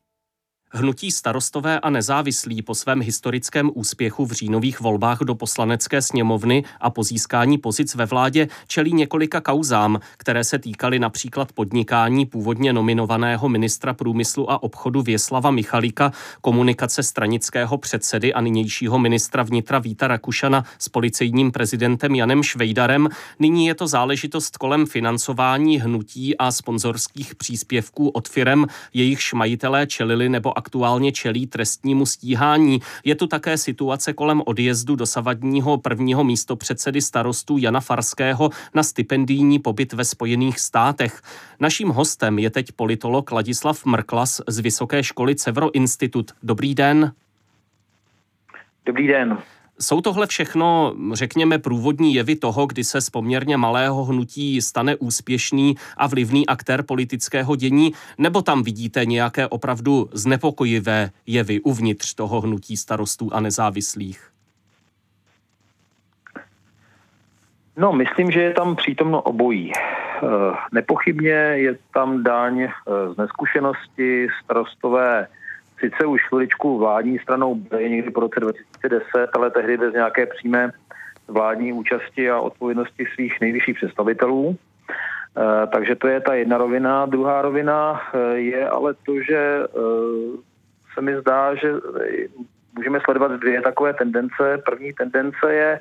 Hnutí 0.78 1.12
starostové 1.12 1.80
a 1.80 1.90
nezávislí 1.90 2.62
po 2.62 2.76
svém 2.76 3.02
historickém 3.02 3.72
úspěchu 3.74 4.26
v 4.26 4.32
říjnových 4.32 4.80
volbách 4.80 5.20
do 5.20 5.36
poslanecké 5.36 6.02
sněmovny 6.02 6.64
a 6.82 6.90
po 6.90 7.04
získání 7.04 7.58
pozic 7.58 7.96
ve 7.96 8.06
vládě 8.06 8.48
čelí 8.68 8.94
několika 8.94 9.42
kauzám, 9.42 10.00
které 10.18 10.44
se 10.44 10.60
týkaly 10.60 11.00
například 11.00 11.52
podnikání 11.52 12.26
původně 12.26 12.74
nominovaného 12.74 13.50
ministra 13.50 13.94
průmyslu 13.94 14.52
a 14.52 14.64
obchodu 14.64 15.02
Věslava 15.02 15.52
Michalíka, 15.52 16.12
komunikace 16.42 17.04
stranického 17.04 17.78
předsedy 17.78 18.34
a 18.34 18.42
nynějšího 18.42 19.00
ministra 19.00 19.44
vnitra 19.44 19.80
Víta 19.80 20.08
Rakušana 20.08 20.64
s 20.80 20.90
policejním 20.90 21.52
prezidentem 21.52 22.16
Janem 22.16 22.44
Švejdarem. 22.44 23.10
Nyní 23.40 23.68
je 23.68 23.76
to 23.76 23.88
záležitost 23.88 24.58
kolem 24.58 24.86
financování 24.86 25.80
hnutí 25.82 26.38
a 26.38 26.52
sponzorských 26.52 27.36
příspěvků 27.36 28.10
od 28.10 28.30
firem, 28.30 28.66
jejichž 28.94 29.34
majitelé 29.34 29.88
čelili 29.88 30.30
nebo 30.30 30.58
aktuálně 30.66 31.12
čelí 31.12 31.48
trestnímu 31.48 32.06
stíhání. 32.06 32.80
Je 33.04 33.16
tu 33.16 33.28
také 33.28 33.58
situace 33.58 34.14
kolem 34.14 34.42
odjezdu 34.46 34.96
dosavadního 34.96 35.78
prvního 35.78 36.24
místopředsedy 36.24 37.02
starostů 37.02 37.58
Jana 37.58 37.80
Farského 37.80 38.50
na 38.74 38.84
stipendijní 38.84 39.60
pobyt 39.60 39.94
ve 39.94 40.06
Spojených 40.06 40.60
státech. 40.60 41.22
Naším 41.60 41.90
hostem 41.90 42.40
je 42.40 42.50
teď 42.50 42.72
politolog 42.72 43.32
Ladislav 43.32 43.86
Mrklas 43.86 44.42
z 44.48 44.60
Vysoké 44.60 45.04
školy 45.04 45.36
Cevro 45.36 45.76
Institut. 45.76 46.32
Dobrý 46.44 46.76
den. 46.76 47.14
Dobrý 48.86 49.08
den. 49.08 49.38
Jsou 49.80 50.02
tohle 50.02 50.28
všechno, 50.28 50.94
řekněme, 51.14 51.60
průvodní 51.60 52.14
jevy 52.14 52.36
toho, 52.36 52.66
kdy 52.66 52.84
se 52.84 53.02
z 53.02 53.10
poměrně 53.10 53.58
malého 53.58 54.04
hnutí 54.04 54.62
stane 54.62 54.96
úspěšný 54.96 55.76
a 55.98 56.08
vlivný 56.08 56.48
aktér 56.48 56.84
politického 56.84 57.56
dění, 57.56 57.92
nebo 58.18 58.42
tam 58.42 58.64
vidíte 58.64 59.06
nějaké 59.06 59.48
opravdu 59.48 60.10
znepokojivé 60.14 61.10
jevy 61.28 61.62
uvnitř 61.62 62.14
toho 62.14 62.42
hnutí 62.42 62.78
starostů 62.78 63.30
a 63.34 63.40
nezávislých? 63.40 64.30
No, 67.78 67.94
myslím, 67.94 68.32
že 68.32 68.42
je 68.42 68.54
tam 68.54 68.76
přítomno 68.76 69.22
obojí. 69.22 69.72
Eh, 69.76 70.56
nepochybně 70.72 71.32
je 71.32 71.78
tam 71.94 72.24
daň 72.24 72.62
eh, 72.62 72.70
z 73.14 73.18
neskušenosti, 73.18 74.28
starostové 74.44 75.28
sice 75.80 76.06
už 76.06 76.28
chviličku 76.28 76.78
vládní 76.78 77.20
stranou 77.20 77.56
byly 77.56 77.90
někdy 77.90 78.12
po 78.12 78.20
roce 78.20 78.40
2010, 78.40 79.30
ale 79.34 79.52
tehdy 79.52 79.78
bez 79.78 79.94
nějaké 79.94 80.26
přímé 80.26 80.72
vládní 81.28 81.74
účasti 81.74 82.30
a 82.30 82.40
odpovědnosti 82.40 83.06
svých 83.14 83.42
nejvyšších 83.42 83.76
představitelů. 83.76 84.56
E, 84.58 85.68
takže 85.68 85.96
to 85.96 86.08
je 86.08 86.22
ta 86.22 86.34
jedna 86.34 86.58
rovina. 86.58 87.06
Druhá 87.06 87.42
rovina 87.42 88.02
e, 88.14 88.38
je 88.38 88.70
ale 88.70 88.94
to, 89.06 89.22
že 89.22 89.38
e, 89.38 89.68
se 90.94 91.02
mi 91.02 91.22
zdá, 91.22 91.56
že 91.56 91.74
můžeme 92.78 93.00
sledovat 93.04 93.32
dvě 93.32 93.62
takové 93.62 93.94
tendence. 93.94 94.62
První 94.66 94.94
tendence 94.94 95.54
je, 95.54 95.80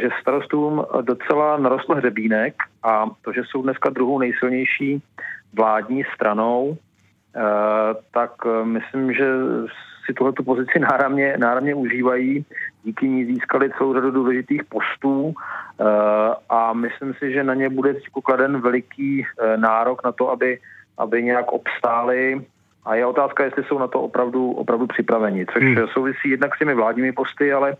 že 0.00 0.08
starostům 0.20 0.84
docela 1.00 1.56
narostl 1.56 1.94
hřebínek 1.94 2.54
a 2.82 3.06
to, 3.22 3.32
že 3.32 3.42
jsou 3.44 3.62
dneska 3.62 3.90
druhou 3.90 4.18
nejsilnější 4.18 5.02
vládní 5.54 6.02
stranou, 6.14 6.76
Eh, 6.76 6.91
tak 8.10 8.32
eh, 8.46 8.64
myslím, 8.64 9.12
že 9.12 9.24
si 10.06 10.12
tuhle 10.14 10.32
pozici 10.32 10.78
náramně, 10.78 11.36
náramně 11.38 11.74
užívají. 11.74 12.44
Díky 12.84 13.08
ní 13.08 13.24
získali 13.24 13.70
celou 13.78 13.94
řadu 13.94 14.10
důležitých 14.10 14.64
postů 14.64 15.34
eh, 15.34 15.84
a 16.48 16.72
myslím 16.72 17.14
si, 17.14 17.32
že 17.32 17.44
na 17.44 17.54
ně 17.54 17.68
bude 17.68 17.94
kladen 18.24 18.60
veliký 18.60 19.26
nárok 19.56 20.04
na 20.04 20.12
to, 20.12 20.30
aby, 20.30 20.58
aby 20.98 21.22
nějak 21.22 21.52
obstáli 21.52 22.46
a 22.84 22.94
je 22.94 23.06
otázka, 23.06 23.44
jestli 23.44 23.64
jsou 23.64 23.78
na 23.78 23.86
to 23.86 24.00
opravdu, 24.00 24.50
opravdu 24.50 24.86
připraveni, 24.86 25.46
což 25.46 25.62
hmm. 25.62 25.88
souvisí 25.92 26.28
jednak 26.30 26.54
s 26.54 26.58
těmi 26.58 26.74
vládními 26.74 27.12
posty, 27.12 27.52
ale 27.52 27.76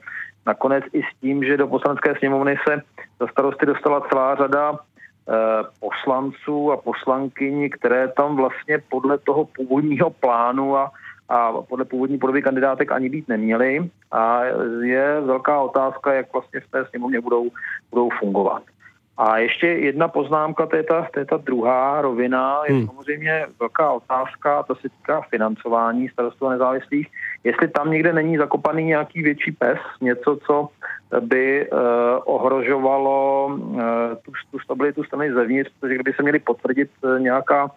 nakonec 0.47 0.85
i 0.93 1.03
s 1.03 1.21
tím, 1.21 1.45
že 1.45 1.57
do 1.57 1.69
poslanecké 1.69 2.15
sněmovny 2.19 2.57
se 2.69 2.83
za 3.21 3.27
starosty 3.27 3.67
dostala 3.67 4.01
celá 4.01 4.35
řada 4.35 4.73
Eh, 4.73 4.92
poslanců 5.81 6.73
a 6.73 6.77
poslankyní, 6.77 7.71
které 7.71 8.09
tam 8.09 8.37
vlastně 8.37 8.79
podle 8.91 9.19
toho 9.19 9.45
původního 9.45 10.11
plánu 10.11 10.77
a, 10.77 10.93
a 11.29 11.53
podle 11.53 11.85
původní 11.85 12.19
podoby 12.19 12.43
kandidátek 12.43 12.93
ani 12.93 13.09
být 13.09 13.29
neměly. 13.29 13.91
A 14.13 14.45
je 14.83 15.21
velká 15.21 15.61
otázka, 15.61 16.13
jak 16.13 16.33
vlastně 16.33 16.61
v 16.61 16.71
té 16.71 16.87
sněmovně 16.87 17.21
budou, 17.21 17.51
budou 17.91 18.09
fungovat. 18.21 18.63
A 19.17 19.39
ještě 19.39 19.67
jedna 19.67 20.09
poznámka, 20.09 20.67
to 20.67 20.77
je 20.77 20.83
ta, 20.83 21.09
to 21.15 21.19
je 21.19 21.25
ta 21.25 21.37
druhá 21.37 22.01
rovina, 22.03 22.61
je 22.69 22.75
hmm. 22.75 22.87
samozřejmě 22.87 23.47
velká 23.61 23.93
otázka, 23.93 24.63
to 24.63 24.75
se 24.75 24.89
týká 24.89 25.21
financování 25.21 26.09
starostů 26.09 26.47
a 26.47 26.51
nezávislých, 26.51 27.09
jestli 27.45 27.69
tam 27.69 27.91
někde 27.91 28.13
není 28.13 28.37
zakopaný 28.37 28.85
nějaký 28.85 29.23
větší 29.23 29.53
pes, 29.53 29.79
něco, 30.01 30.39
co 30.47 30.69
by 31.21 31.71
uh, 31.71 31.79
ohrožovalo 32.25 33.47
uh, 33.47 33.83
tu, 34.25 34.33
tu 34.51 34.59
stabilitu 34.59 35.05
strany 35.05 35.33
zevnitř, 35.33 35.71
protože 35.81 35.95
kdyby 35.95 36.13
se 36.13 36.23
měli 36.23 36.39
potvrdit 36.39 36.91
uh, 37.03 37.21
nějaká 37.21 37.71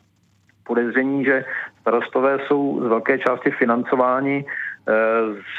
podezření, 0.64 1.26
že 1.26 1.46
starostové 1.82 2.40
jsou 2.48 2.82
z 2.84 2.88
velké 2.88 3.20
části 3.20 3.52
financováni 3.52 4.46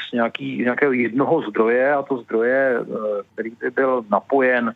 z 0.09 0.13
nějaký, 0.13 0.57
nějakého 0.57 0.91
jednoho 0.91 1.41
zdroje 1.41 1.93
a 1.93 2.01
to 2.01 2.17
zdroje, 2.17 2.79
který 3.33 3.49
by 3.49 3.69
byl 3.69 4.03
napojen 4.11 4.73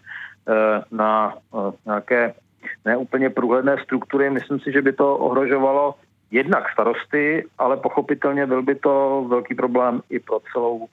na 0.91 1.37
nějaké 1.85 2.33
neúplně 2.85 3.29
průhledné 3.29 3.77
struktury. 3.83 4.29
Myslím 4.29 4.59
si, 4.59 4.71
že 4.71 4.81
by 4.81 4.93
to 4.93 5.17
ohrožovalo 5.17 5.95
jednak 6.31 6.63
starosty, 6.73 7.45
ale 7.57 7.77
pochopitelně 7.77 8.45
byl 8.45 8.61
by 8.61 8.75
to 8.75 9.25
velký 9.27 9.55
problém 9.55 10.01
i 10.09 10.19
pro 10.19 10.39
celou 10.53 10.87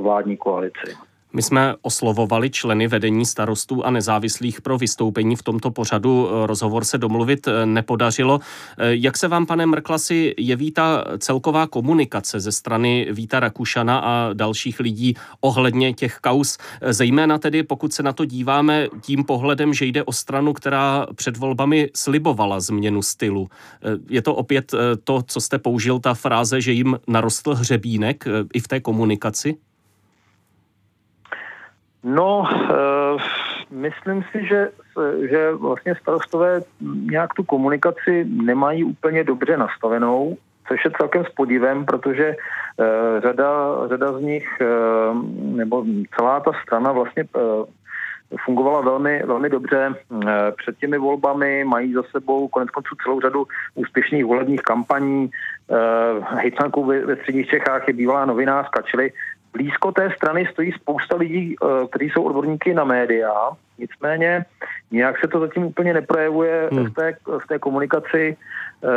vládní 0.00 0.36
koalici. 0.36 0.96
My 1.34 1.42
jsme 1.42 1.74
oslovovali 1.82 2.50
členy 2.50 2.88
vedení 2.88 3.26
starostů 3.26 3.84
a 3.84 3.90
nezávislých 3.90 4.60
pro 4.60 4.78
vystoupení 4.78 5.36
v 5.36 5.42
tomto 5.42 5.70
pořadu. 5.70 6.28
Rozhovor 6.46 6.84
se 6.84 6.98
domluvit 6.98 7.48
eh, 7.48 7.66
nepodařilo. 7.66 8.40
Eh, 8.78 8.94
jak 8.94 9.16
se 9.16 9.28
vám, 9.28 9.46
pane 9.46 9.66
Mrklasi, 9.66 10.34
jeví 10.38 10.70
ta 10.70 11.04
celková 11.18 11.66
komunikace 11.66 12.40
ze 12.40 12.52
strany 12.52 13.08
Víta 13.12 13.40
Rakušana 13.40 13.98
a 13.98 14.32
dalších 14.32 14.80
lidí 14.80 15.14
ohledně 15.40 15.92
těch 15.92 16.18
kaus? 16.20 16.58
Eh, 16.80 16.92
zejména 16.92 17.38
tedy, 17.38 17.62
pokud 17.62 17.92
se 17.92 18.02
na 18.02 18.12
to 18.12 18.24
díváme 18.24 18.88
tím 19.00 19.24
pohledem, 19.24 19.74
že 19.74 19.86
jde 19.86 20.04
o 20.04 20.12
stranu, 20.12 20.52
která 20.52 21.06
před 21.14 21.36
volbami 21.36 21.90
slibovala 21.96 22.60
změnu 22.60 23.02
stylu. 23.02 23.48
Je 24.08 24.22
to 24.22 24.34
opět 24.34 24.74
to, 25.04 25.22
co 25.26 25.40
jste 25.40 25.58
použil, 25.58 25.98
ta 25.98 26.14
fráze, 26.14 26.60
že 26.60 26.72
jim 26.72 26.98
narostl 27.08 27.54
hřebínek 27.54 28.24
i 28.54 28.60
v 28.60 28.68
té 28.68 28.80
komunikaci? 28.80 29.56
No, 32.04 32.38
uh, 32.40 33.20
myslím 33.70 34.22
si, 34.32 34.46
že, 34.46 34.68
že 35.30 35.52
vlastně 35.52 35.94
starostové 35.94 36.60
nějak 37.10 37.34
tu 37.34 37.44
komunikaci 37.44 38.24
nemají 38.24 38.84
úplně 38.84 39.24
dobře 39.24 39.56
nastavenou, 39.56 40.36
což 40.68 40.84
je 40.84 40.90
celkem 40.90 41.24
s 41.24 41.28
podivem, 41.28 41.84
protože 41.84 42.36
uh, 42.36 43.20
řada, 43.20 43.48
řada 43.88 44.12
z 44.12 44.20
nich, 44.20 44.48
uh, 44.60 45.22
nebo 45.56 45.84
celá 46.16 46.40
ta 46.40 46.50
strana 46.62 46.92
vlastně 46.92 47.24
fungovala 48.44 48.80
velmi, 48.80 49.22
velmi 49.26 49.48
dobře 49.48 49.94
před 50.56 50.78
těmi 50.78 50.98
volbami, 50.98 51.64
mají 51.64 51.92
za 51.92 52.02
sebou 52.02 52.48
konec 52.48 52.70
konců 52.70 52.94
celou 53.04 53.20
řadu 53.20 53.46
úspěšných 53.74 54.24
volebních 54.24 54.62
kampaní. 54.62 55.30
Hejtmankou 56.22 56.84
ve, 56.84 57.06
ve 57.06 57.16
středních 57.16 57.48
Čechách 57.48 57.88
je 57.88 57.94
bývalá 57.94 58.24
novinářka, 58.24 58.82
čili 58.82 59.12
blízko 59.52 59.92
té 59.92 60.10
strany 60.16 60.48
stojí 60.52 60.72
spousta 60.72 61.16
lidí, 61.16 61.56
eh, 61.56 61.86
kteří 61.86 62.10
jsou 62.10 62.22
odborníky 62.22 62.74
na 62.74 62.84
média. 62.84 63.32
Nicméně 63.78 64.44
nějak 64.90 65.20
se 65.20 65.28
to 65.28 65.40
zatím 65.40 65.64
úplně 65.64 65.94
neprojevuje 65.94 66.68
hmm. 66.72 66.84
v, 66.84 66.94
té, 66.94 67.16
v 67.44 67.46
té 67.48 67.58
komunikaci 67.58 68.36
eh, 68.36 68.88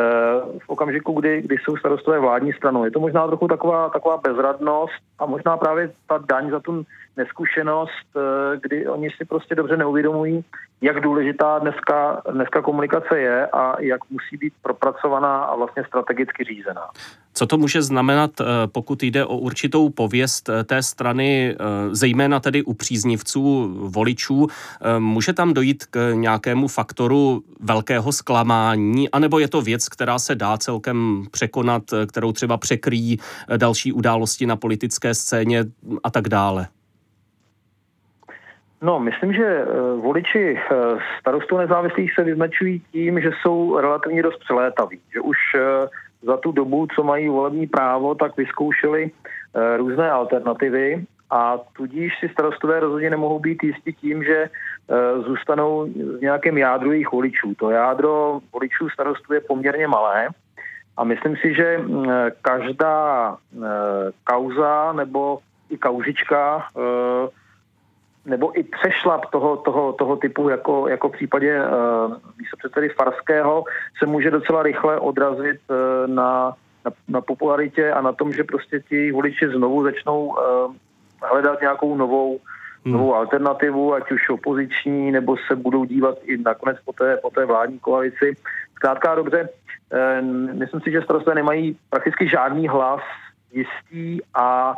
v 0.60 0.70
okamžiku, 0.70 1.14
kdy, 1.14 1.42
kdy 1.42 1.56
jsou 1.58 1.78
starostové 1.78 2.20
vládní 2.20 2.54
stranou. 2.54 2.86
Je 2.86 2.92
to 2.92 3.00
možná 3.00 3.28
trochu 3.28 3.48
taková, 3.48 3.90
taková 3.90 4.18
bezradnost 4.18 5.02
a 5.20 5.26
možná 5.26 5.58
právě 5.58 5.92
ta 6.08 6.18
daň 6.30 6.50
za 6.50 6.60
tu 6.60 6.86
neskušenost, 7.18 8.08
eh, 8.16 8.58
kdy 8.62 8.88
oni 8.88 9.10
si 9.10 9.26
prostě 9.26 9.56
dobře 9.56 9.78
neuvědomují, 9.78 10.44
jak 10.82 11.00
důležitá 11.00 11.60
dneska, 11.60 12.22
dneska 12.32 12.62
komunikace 12.62 13.20
je 13.20 13.48
a 13.48 13.82
jak 13.82 14.02
musí 14.10 14.38
být 14.38 14.54
propracovaná 14.62 15.44
a 15.44 15.56
vlastně 15.56 15.84
strategicky 15.84 16.44
řízená. 16.44 16.90
Co 17.38 17.46
to 17.46 17.58
může 17.58 17.82
znamenat, 17.82 18.32
eh, 18.42 18.46
pokud 18.68 19.04
jde 19.04 19.26
o 19.26 19.38
určitou 19.38 19.90
pověst 19.90 20.50
eh, 20.50 20.64
té 20.64 20.84
strany, 20.84 21.56
zejména 21.92 22.40
tedy 22.40 22.64
u 22.64 22.74
příznivců 22.74 23.74
voličů? 23.90 24.48
Může 25.00 25.34
tam 25.34 25.54
dojít 25.54 25.86
k 25.86 26.12
nějakému 26.14 26.68
faktoru 26.68 27.44
velkého 27.60 28.12
zklamání, 28.12 29.10
anebo 29.10 29.40
je 29.40 29.48
to 29.48 29.62
věc, 29.62 29.90
která 29.90 30.20
se 30.20 30.36
dá 30.36 30.58
celkem 30.58 31.26
překonat, 31.32 31.84
kterou 32.08 32.32
třeba 32.32 32.58
překrýjí 32.58 33.20
další 33.58 33.94
události 33.94 34.46
na 34.46 34.56
politické 34.56 35.14
scéně 35.14 35.64
a 36.04 36.10
tak 36.10 36.30
dále? 36.30 36.68
No, 38.86 39.00
myslím, 39.00 39.34
že 39.34 39.46
eh, 39.46 39.66
voliči 40.02 40.58
eh, 40.58 40.76
starostů 41.20 41.58
nezávislých 41.58 42.14
se 42.14 42.24
vyznačují 42.24 42.80
tím, 42.92 43.22
že 43.22 43.30
jsou 43.42 43.80
relativně 43.80 44.24
dost 44.24 44.38
přelétaví, 44.38 45.00
že 45.14 45.20
už 45.20 45.38
eh, 45.56 45.88
za 46.26 46.38
tu 46.38 46.52
dobu, 46.52 46.88
co 46.96 47.04
mají 47.04 47.30
volební 47.30 47.68
právo, 47.68 48.16
tak 48.16 48.38
vyzkoušeli 48.38 49.12
různé 49.78 50.12
alternativy 50.12 51.06
a 51.30 51.58
tudíž 51.78 52.20
si 52.20 52.30
starostové 52.30 52.80
rozhodně 52.80 53.10
nemohou 53.10 53.40
být 53.40 53.64
jistí 53.64 53.94
tím, 53.94 54.24
že 54.24 54.50
zůstanou 55.26 55.86
v 55.86 56.22
nějakém 56.22 56.58
jádru 56.58 56.92
jejich 56.92 57.12
voličů. 57.12 57.56
To 57.56 57.70
jádro 57.70 58.40
voličů 58.54 58.90
starostů 58.90 59.34
je 59.34 59.42
poměrně 59.42 59.88
malé 59.88 60.28
a 60.98 61.04
myslím 61.04 61.36
si, 61.38 61.54
že 61.54 61.78
mm, 61.78 62.06
každá 62.42 63.38
kauza 64.24 64.94
nebo 64.94 65.40
i 65.70 65.78
kauzička 65.78 66.68
nebo 68.26 68.60
i 68.60 68.64
přešlap 68.64 69.26
toho, 69.32 69.58
toho, 69.58 69.94
toho 69.94 70.16
typu, 70.16 70.50
jako, 70.50 70.88
jako 70.88 71.10
v 71.10 71.12
případě 71.12 71.62
uh, 71.62 72.14
místopředsedy 72.38 72.90
Farského, 72.90 73.64
se 74.00 74.06
může 74.06 74.32
docela 74.32 74.64
rychle 74.64 75.00
odrazit 75.00 75.60
uh, 75.70 76.14
na, 76.14 76.54
na, 76.86 76.92
na 77.08 77.22
popularitě 77.22 77.92
a 77.92 78.02
na 78.02 78.12
tom, 78.12 78.34
že 78.34 78.44
prostě 78.44 78.80
ti 78.80 79.12
voliči 79.12 79.48
znovu 79.50 79.84
začnou 79.84 80.26
uh, 80.26 80.36
hledat 81.24 81.62
nějakou 81.62 81.96
novou, 81.96 82.40
hmm. 82.86 82.94
novou 82.94 83.16
alternativu, 83.16 83.94
ať 83.94 84.12
už 84.12 84.30
opoziční, 84.30 85.12
nebo 85.12 85.36
se 85.48 85.56
budou 85.56 85.86
dívat 85.86 86.18
i 86.24 86.38
nakonec 86.38 86.78
po 86.86 86.94
té, 86.94 87.18
po 87.18 87.30
té 87.30 87.46
vládní 87.46 87.80
koalici. 87.80 88.34
Zkrátka 88.76 89.16
dobře, 89.16 89.50
uh, 89.50 90.28
myslím 90.54 90.82
si, 90.82 90.92
že 90.92 91.02
starostové 91.02 91.36
nemají 91.36 91.78
prakticky 91.90 92.30
žádný 92.30 92.68
hlas 92.68 93.02
jistý 93.54 94.20
a 94.34 94.76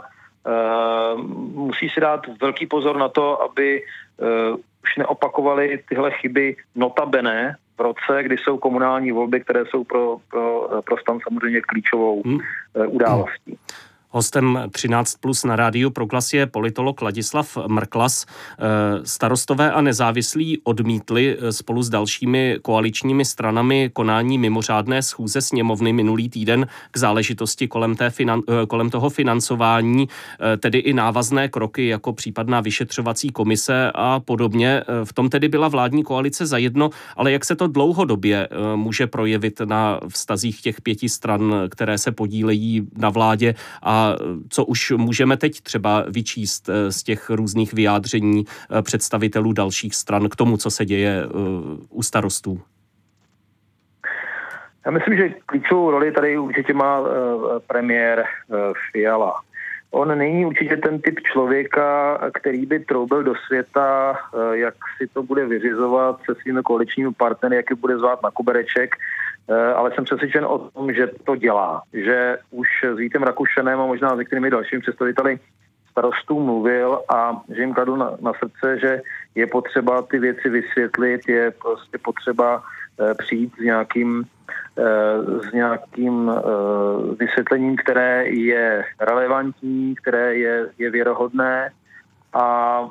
musí 1.53 1.89
si 1.89 2.01
dát 2.01 2.21
velký 2.41 2.65
pozor 2.65 2.97
na 2.97 3.09
to, 3.09 3.41
aby 3.41 3.83
uh, 3.83 4.59
už 4.83 4.95
neopakovali 4.97 5.83
tyhle 5.89 6.11
chyby 6.11 6.55
notabene 6.75 7.55
v 7.77 7.81
roce, 7.81 8.23
kdy 8.23 8.37
jsou 8.37 8.57
komunální 8.57 9.11
volby, 9.11 9.39
které 9.39 9.65
jsou 9.65 9.83
pro, 9.83 10.17
pro, 10.31 10.69
pro 10.85 10.97
stan 10.97 11.19
samozřejmě 11.27 11.61
klíčovou 11.61 12.23
hmm. 12.25 12.39
událostí. 12.87 13.51
Hmm. 13.51 13.86
Hostem 14.09 14.59
13 14.71 15.15
plus 15.19 15.43
na 15.43 15.55
rádiu 15.55 15.89
Proglas 15.89 16.33
je 16.33 16.45
politolog 16.45 17.01
Ladislav 17.01 17.57
Mrklas. 17.67 18.25
Eh, 18.25 18.65
starostové 19.03 19.71
a 19.71 19.81
nezávislí 19.81 20.61
odmítli 20.63 21.37
eh, 21.39 21.51
spolu 21.51 21.83
s 21.83 21.89
dalšími 21.89 22.57
koaličními 22.61 23.25
stranami 23.25 23.89
konání 23.93 24.37
mimořádné 24.37 25.01
schůze 25.01 25.41
sněmovny 25.41 25.93
minulý 25.93 26.29
týden 26.29 26.67
k 26.91 26.97
záležitosti 26.97 27.67
kolem, 27.67 27.95
té 27.95 28.09
finan, 28.09 28.41
eh, 28.47 28.65
kolem 28.65 28.89
toho 28.89 29.09
financování, 29.09 30.07
tedy 30.59 30.77
i 30.77 30.93
návazné 30.93 31.47
kroky 31.47 31.87
jako 31.87 32.13
případná 32.13 32.61
vyšetřovací 32.61 33.29
komise 33.29 33.91
a 33.95 34.19
podobně. 34.19 34.83
V 35.03 35.13
tom 35.13 35.29
tedy 35.29 35.47
byla 35.47 35.67
vládní 35.67 36.03
koalice 36.03 36.45
zajedno, 36.45 36.89
ale 37.15 37.31
jak 37.31 37.45
se 37.45 37.55
to 37.55 37.67
dlouhodobě 37.67 38.49
může 38.75 39.07
projevit 39.07 39.61
na 39.65 39.99
vztazích 40.07 40.61
těch 40.61 40.81
pěti 40.81 41.09
stran, 41.09 41.53
které 41.69 41.97
se 41.97 42.11
podílejí 42.11 42.87
na 42.97 43.09
vládě 43.09 43.55
a 43.81 43.96
co 44.49 44.65
už 44.65 44.91
můžeme 44.91 45.37
teď 45.37 45.61
třeba 45.61 46.05
vyčíst 46.07 46.69
eh, 46.69 46.91
z 46.91 47.03
těch 47.03 47.29
různých 47.29 47.73
vyjádření 47.73 48.45
eh, 48.45 48.81
představitelů 48.81 49.53
dalších 49.53 49.95
stran 49.95 50.29
k 50.29 50.35
tomu, 50.35 50.57
co 50.57 50.71
se 50.71 50.85
děje 50.85 51.23
eh, 51.23 51.29
u 51.89 52.03
starostů? 52.03 52.61
Já 54.85 54.91
myslím, 54.91 55.17
že 55.17 55.29
klíčovou 55.45 55.91
roli 55.91 56.11
tady 56.11 56.37
určitě 56.37 56.73
má 56.73 57.01
premiér 57.67 58.23
Fiala. 58.91 59.33
On 59.91 60.17
není 60.17 60.45
určitě 60.45 60.77
ten 60.77 61.01
typ 61.01 61.19
člověka, 61.31 62.19
který 62.33 62.65
by 62.65 62.79
troubil 62.79 63.23
do 63.23 63.33
světa, 63.47 64.17
jak 64.51 64.73
si 64.97 65.07
to 65.07 65.23
bude 65.23 65.45
vyřizovat 65.45 66.19
se 66.25 66.35
svými 66.41 66.61
koaličními 66.63 67.13
partnery, 67.13 67.55
jak 67.55 67.69
je 67.69 67.75
bude 67.75 67.97
zvát 67.97 68.23
na 68.23 68.31
kubereček 68.31 68.95
ale 69.75 69.91
jsem 69.91 70.03
přesvědčen 70.03 70.45
o 70.45 70.59
tom, 70.59 70.93
že 70.93 71.07
to 71.25 71.35
dělá. 71.35 71.81
Že 71.93 72.37
už 72.51 72.67
s 72.83 72.97
Vítem 72.97 73.23
Rakušenem 73.23 73.79
a 73.79 73.85
možná 73.85 74.15
s 74.15 74.19
některými 74.19 74.49
dalšími 74.49 74.81
představiteli 74.81 75.39
starostů 75.91 76.39
mluvil 76.39 77.01
a 77.09 77.41
že 77.55 77.61
jim 77.61 77.73
kladu 77.73 77.95
na, 77.95 78.11
na 78.21 78.33
srdce, 78.33 78.79
že 78.79 79.01
je 79.35 79.47
potřeba 79.47 80.01
ty 80.01 80.19
věci 80.19 80.49
vysvětlit, 80.49 81.29
je 81.29 81.51
prostě 81.51 81.97
potřeba 81.97 82.63
eh, 82.99 83.13
přijít 83.13 83.53
s 83.55 83.59
nějakým, 83.59 84.23
eh, 84.77 85.49
s 85.49 85.51
nějakým 85.53 86.31
vysvětlením, 87.19 87.75
které 87.75 88.27
je 88.27 88.85
relevantní, 88.99 89.95
které 89.95 90.35
je, 90.35 90.69
je 90.77 90.89
věrohodné 90.89 91.71
a 92.37 92.89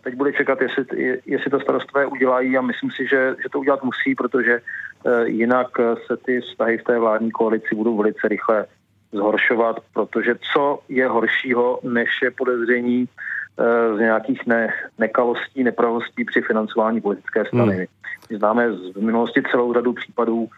teď 0.00 0.14
bude 0.14 0.32
čekat, 0.32 0.60
jestli, 0.62 0.84
jestli 1.26 1.50
to 1.50 1.60
starostové 1.60 2.06
udělají 2.06 2.56
a 2.56 2.60
myslím 2.60 2.90
si, 2.90 3.06
že, 3.06 3.36
že 3.42 3.48
to 3.48 3.58
udělat 3.58 3.82
musí, 3.82 4.14
protože 4.14 4.60
Eh, 5.06 5.28
jinak 5.28 5.68
se 6.06 6.16
ty 6.16 6.40
vztahy 6.40 6.78
v 6.78 6.84
té 6.84 6.98
vládní 6.98 7.30
koalici 7.30 7.74
budou 7.74 7.96
velice 7.96 8.28
rychle 8.28 8.66
zhoršovat, 9.12 9.76
protože 9.92 10.34
co 10.52 10.78
je 10.88 11.08
horšího, 11.08 11.80
než 11.82 12.08
je 12.22 12.30
podezření 12.30 13.08
eh, 13.08 13.96
z 13.96 13.98
nějakých 13.98 14.46
ne, 14.46 14.68
nekalostí, 14.98 15.64
nepravostí 15.64 16.24
při 16.24 16.42
financování 16.42 17.00
politické 17.00 17.44
strany. 17.44 17.76
Hmm. 17.76 17.86
My 18.30 18.36
známe 18.36 18.72
z 18.72 18.94
minulosti 18.94 19.42
celou 19.50 19.74
řadu 19.74 19.92
případů, 19.92 20.48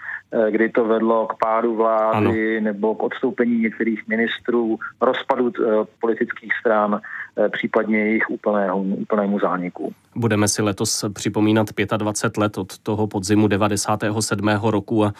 kdy 0.50 0.68
to 0.68 0.84
vedlo 0.84 1.26
k 1.26 1.34
pádu 1.38 1.76
vlády 1.76 2.56
ano. 2.56 2.64
nebo 2.64 2.94
k 2.94 3.02
odstoupení 3.02 3.58
některých 3.58 4.08
ministrů, 4.08 4.78
rozpadu 5.00 5.52
politických 6.00 6.52
stran, 6.60 7.00
případně 7.48 7.98
jejich 7.98 8.30
úplného, 8.30 8.82
úplnému 8.82 9.38
zániku. 9.38 9.92
Budeme 10.14 10.48
si 10.48 10.62
letos 10.62 11.04
připomínat 11.12 11.66
25 11.96 12.40
let 12.40 12.58
od 12.58 12.78
toho 12.78 13.06
podzimu 13.06 13.48
97. 13.48 14.48
roku 14.62 15.04
a 15.04 15.12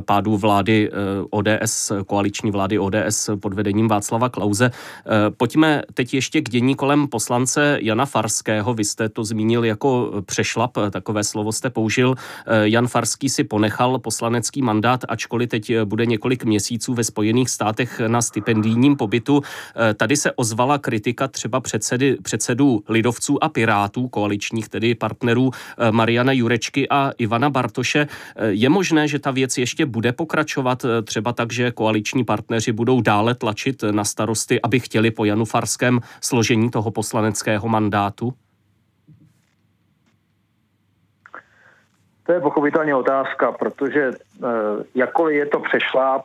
pádu 0.00 0.36
vlády 0.36 0.90
ODS, 1.30 1.92
koaliční 2.06 2.50
vlády 2.50 2.78
ODS 2.78 3.30
pod 3.40 3.54
vedením 3.54 3.88
Václava 3.88 4.28
Klauze. 4.28 4.70
Pojďme 5.36 5.82
teď 5.94 6.14
ještě 6.14 6.40
k 6.40 6.48
dění 6.48 6.74
kolem 6.74 7.08
poslance 7.08 7.78
Jana 7.80 8.06
Farského. 8.06 8.74
Vy 8.74 8.84
jste 8.84 9.08
to 9.08 9.24
zmínil 9.24 9.64
jako 9.64 10.12
přešlap, 10.26 10.72
takové 10.90 11.24
slovo 11.24 11.52
jste 11.52 11.70
použil. 11.70 12.14
Jan 12.62 12.86
Farský 12.86 13.28
si 13.28 13.44
ponechal 13.44 13.98
poslanecký 14.48 14.62
mandát, 14.62 15.04
ačkoliv 15.08 15.48
teď 15.48 15.72
bude 15.84 16.06
několik 16.06 16.44
měsíců 16.44 16.94
ve 16.94 17.04
Spojených 17.04 17.50
státech 17.50 18.00
na 18.06 18.22
stipendijním 18.22 18.96
pobytu. 18.96 19.42
Tady 19.96 20.16
se 20.16 20.32
ozvala 20.32 20.78
kritika 20.78 21.28
třeba 21.28 21.60
předsedy, 21.60 22.16
předsedů 22.22 22.82
lidovců 22.88 23.44
a 23.44 23.48
pirátů, 23.48 24.08
koaličních 24.08 24.68
tedy 24.68 24.94
partnerů 24.94 25.50
eh, 25.50 25.92
Mariana 25.92 26.32
Jurečky 26.32 26.88
a 26.88 27.12
Ivana 27.18 27.50
Bartoše. 27.50 28.06
Eh, 28.08 28.48
je 28.50 28.68
možné, 28.68 29.08
že 29.08 29.18
ta 29.18 29.30
věc 29.30 29.58
ještě 29.58 29.86
bude 29.86 30.12
pokračovat 30.12 30.84
eh, 30.84 31.02
třeba 31.02 31.32
tak, 31.32 31.52
že 31.52 31.70
koaliční 31.70 32.24
partneři 32.24 32.72
budou 32.72 33.00
dále 33.00 33.34
tlačit 33.34 33.84
na 33.90 34.04
starosty, 34.04 34.60
aby 34.62 34.80
chtěli 34.80 35.10
po 35.10 35.24
Janu 35.24 35.44
Farském 35.44 36.00
složení 36.20 36.70
toho 36.70 36.90
poslaneckého 36.90 37.68
mandátu? 37.68 38.47
To 42.28 42.34
je 42.34 42.40
pochopitelně 42.40 42.94
otázka, 42.94 43.52
protože 43.52 44.10
jakkoliv 44.94 45.36
je 45.36 45.46
to 45.46 45.60
přešláp, 45.60 46.24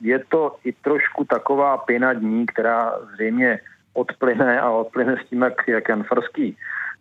je 0.00 0.18
to 0.28 0.56
i 0.64 0.72
trošku 0.72 1.24
taková 1.24 1.78
pěna 1.78 2.12
dní, 2.12 2.46
která 2.46 2.94
zřejmě 3.14 3.60
odplyne 3.94 4.60
a 4.60 4.70
odplyne 4.70 5.16
s 5.16 5.28
tím, 5.28 5.42
jak, 5.42 5.68
jak 5.68 5.88
Jan 5.88 6.02
Farský 6.02 6.56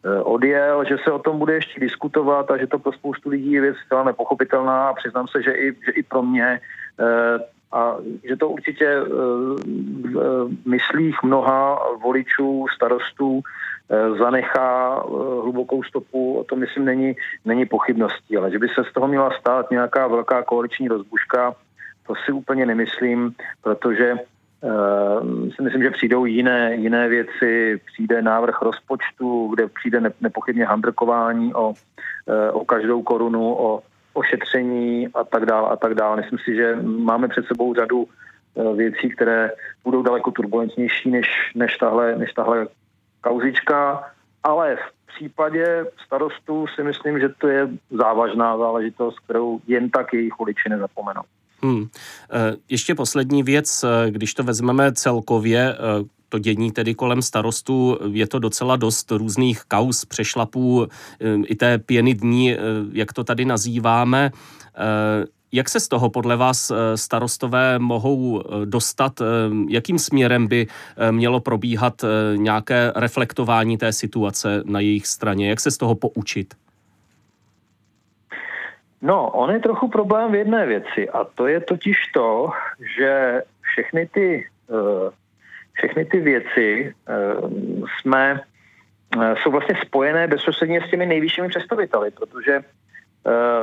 Eh, 0.06 0.22
odjel, 0.22 0.86
že 0.86 0.96
se 1.04 1.12
o 1.12 1.20
tom 1.20 1.40
bude 1.40 1.54
ještě 1.54 1.80
diskutovat 1.80 2.52
a 2.52 2.58
že 2.58 2.68
to 2.68 2.80
pro 2.80 2.92
spoustu 2.92 3.30
lidí 3.30 3.52
je 3.52 3.62
věc 3.62 3.76
zcela 3.86 4.04
nepochopitelná. 4.04 4.88
A 4.88 4.94
přiznám 4.94 5.28
se, 5.28 5.44
že 5.44 5.52
i, 5.52 5.76
že 5.86 5.92
i 5.92 6.04
pro 6.04 6.24
mě 6.24 6.60
eh, 7.00 7.40
a 7.72 7.96
že 8.24 8.36
to 8.36 8.50
určitě 8.50 9.00
v 9.00 10.50
myslích 10.66 11.24
mnoha 11.24 11.80
voličů, 12.04 12.66
starostů 12.76 13.42
zanechá 14.18 15.04
hlubokou 15.42 15.84
stopu, 15.84 16.40
o 16.40 16.44
tom 16.44 16.60
myslím 16.60 16.86
není, 16.86 17.16
není 17.46 17.66
pochybností, 17.66 18.38
ale 18.38 18.52
že 18.52 18.60
by 18.60 18.68
se 18.68 18.84
z 18.90 18.94
toho 18.94 19.08
měla 19.08 19.32
stát 19.40 19.72
nějaká 19.72 20.08
velká 20.08 20.44
koaliční 20.44 20.88
rozbuška, 20.88 21.56
to 22.08 22.14
si 22.26 22.32
úplně 22.32 22.66
nemyslím, 22.66 23.34
protože 23.62 24.16
Uh, 24.62 25.50
si 25.56 25.64
myslím, 25.64 25.84
že 25.84 25.92
přijdou 25.92 26.26
jiné, 26.26 26.76
jiné 26.76 27.08
věci, 27.08 27.82
přijde 27.86 28.22
návrh 28.22 28.62
rozpočtu, 28.62 29.48
kde 29.48 29.68
přijde 29.68 30.02
nepochybně 30.22 30.66
handrkování 30.66 31.54
o, 31.54 31.70
uh, 31.70 31.74
o 32.52 32.66
každou 32.66 33.02
korunu, 33.02 33.56
o 33.58 33.84
ošetření 34.14 35.08
a 35.08 35.24
tak 35.24 35.46
dále 35.46 35.70
a 35.70 35.76
tak 35.76 35.94
dále. 35.94 36.18
Myslím 36.18 36.40
si, 36.40 36.56
že 36.56 36.76
máme 36.82 37.28
před 37.28 37.46
sebou 37.46 37.74
řadu 37.74 38.08
uh, 38.54 38.78
věcí, 38.78 39.10
které 39.10 39.52
budou 39.84 40.02
daleko 40.02 40.32
turbulentnější 40.32 41.12
než, 41.12 41.52
než, 41.56 41.78
tahle, 41.78 42.16
než 42.16 42.34
tahle 42.34 42.68
kauzička, 43.22 44.04
ale 44.44 44.76
v 44.76 45.16
případě 45.16 45.86
starostů 46.06 46.66
si 46.76 46.84
myslím, 46.84 47.20
že 47.20 47.30
to 47.30 47.48
je 47.48 47.70
závažná 47.92 48.58
záležitost, 48.58 49.20
kterou 49.20 49.60
jen 49.68 49.90
tak 49.90 50.14
jejich 50.14 50.40
voliči 50.40 50.70
nezapomenou. 50.70 51.22
Hmm. 51.62 51.88
Eh, 52.32 52.56
ještě 52.70 52.96
poslední 52.96 53.44
věc, 53.44 53.84
eh, 53.84 54.12
když 54.12 54.34
to 54.34 54.44
vezmeme 54.44 54.94
celkově, 54.94 55.74
eh, 55.74 55.78
to 56.30 56.40
dění 56.40 56.72
tedy 56.72 56.96
kolem 56.96 57.22
starostů, 57.22 57.98
je 58.12 58.28
to 58.28 58.40
docela 58.40 58.76
dost 58.76 59.12
různých 59.12 59.62
kaus, 59.68 60.06
přešlapů, 60.06 60.88
i 61.46 61.56
té 61.56 61.78
pěny 61.78 62.14
dní, 62.14 62.56
jak 62.92 63.14
to 63.14 63.24
tady 63.24 63.46
nazýváme. 63.46 64.32
Jak 65.52 65.70
se 65.70 65.80
z 65.80 65.88
toho 65.88 66.10
podle 66.10 66.36
vás 66.36 66.72
starostové 66.96 67.80
mohou 67.80 68.44
dostat? 68.66 69.12
Jakým 69.70 70.00
směrem 70.00 70.48
by 70.48 70.68
mělo 71.12 71.40
probíhat 71.40 71.94
nějaké 72.36 72.92
reflektování 72.96 73.78
té 73.78 73.94
situace 73.94 74.64
na 74.66 74.80
jejich 74.80 75.08
straně? 75.08 75.50
Jak 75.50 75.60
se 75.60 75.72
z 75.72 75.78
toho 75.78 75.96
poučit? 75.96 76.54
No, 79.02 79.30
on 79.30 79.52
je 79.52 79.60
trochu 79.60 79.88
problém 79.88 80.32
v 80.32 80.36
jedné 80.36 80.66
věci 80.66 81.10
a 81.10 81.24
to 81.24 81.48
je 81.48 81.60
totiž 81.60 81.98
to, 82.14 82.52
že 82.98 83.42
všechny 83.62 84.08
ty, 84.08 84.48
eh, 84.70 85.12
všechny 85.74 86.06
ty 86.06 86.20
věci 86.20 86.94
eh, 87.08 87.14
jsme, 88.00 88.42
eh, 89.22 89.36
jsou 89.42 89.52
vlastně 89.52 89.76
spojené 89.82 90.28
bezprostředně 90.28 90.82
s 90.82 90.90
těmi 90.90 91.06
nejvyššími 91.06 91.48
představiteli, 91.48 92.12
protože 92.12 92.62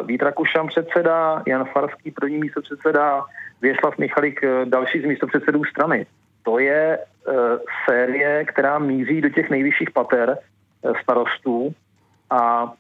Vít 0.05 0.23
Rakušan 0.23 0.67
předseda, 0.67 1.43
Jan 1.47 1.65
Farský 1.65 2.11
první 2.11 2.39
místo 2.39 2.63
předseda, 2.63 3.25
Věslav 3.61 3.99
Michalik 3.99 4.41
další 4.65 5.01
z 5.01 5.05
místopředsedů 5.05 5.65
strany. 5.65 6.07
To 6.43 6.59
je 6.59 6.99
série, 7.89 8.45
která 8.45 8.79
míří 8.79 9.21
do 9.21 9.29
těch 9.29 9.51
nejvyšších 9.51 9.91
pater 9.91 10.39
starostů 11.03 11.75
a 12.31 12.73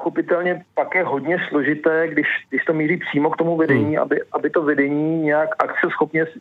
pochopitelně 0.00 0.64
pak 0.74 0.94
je 0.94 1.04
hodně 1.04 1.36
složité, 1.48 2.08
když, 2.08 2.26
když 2.48 2.64
to 2.64 2.72
míří 2.72 2.96
přímo 2.96 3.30
k 3.30 3.36
tomu 3.36 3.56
vedení, 3.56 4.00
hmm. 4.00 4.02
aby, 4.02 4.20
aby 4.32 4.50
to 4.50 4.62
vedení 4.62 5.22
nějak 5.22 5.48
akceschopně 5.58 6.26
s, 6.26 6.32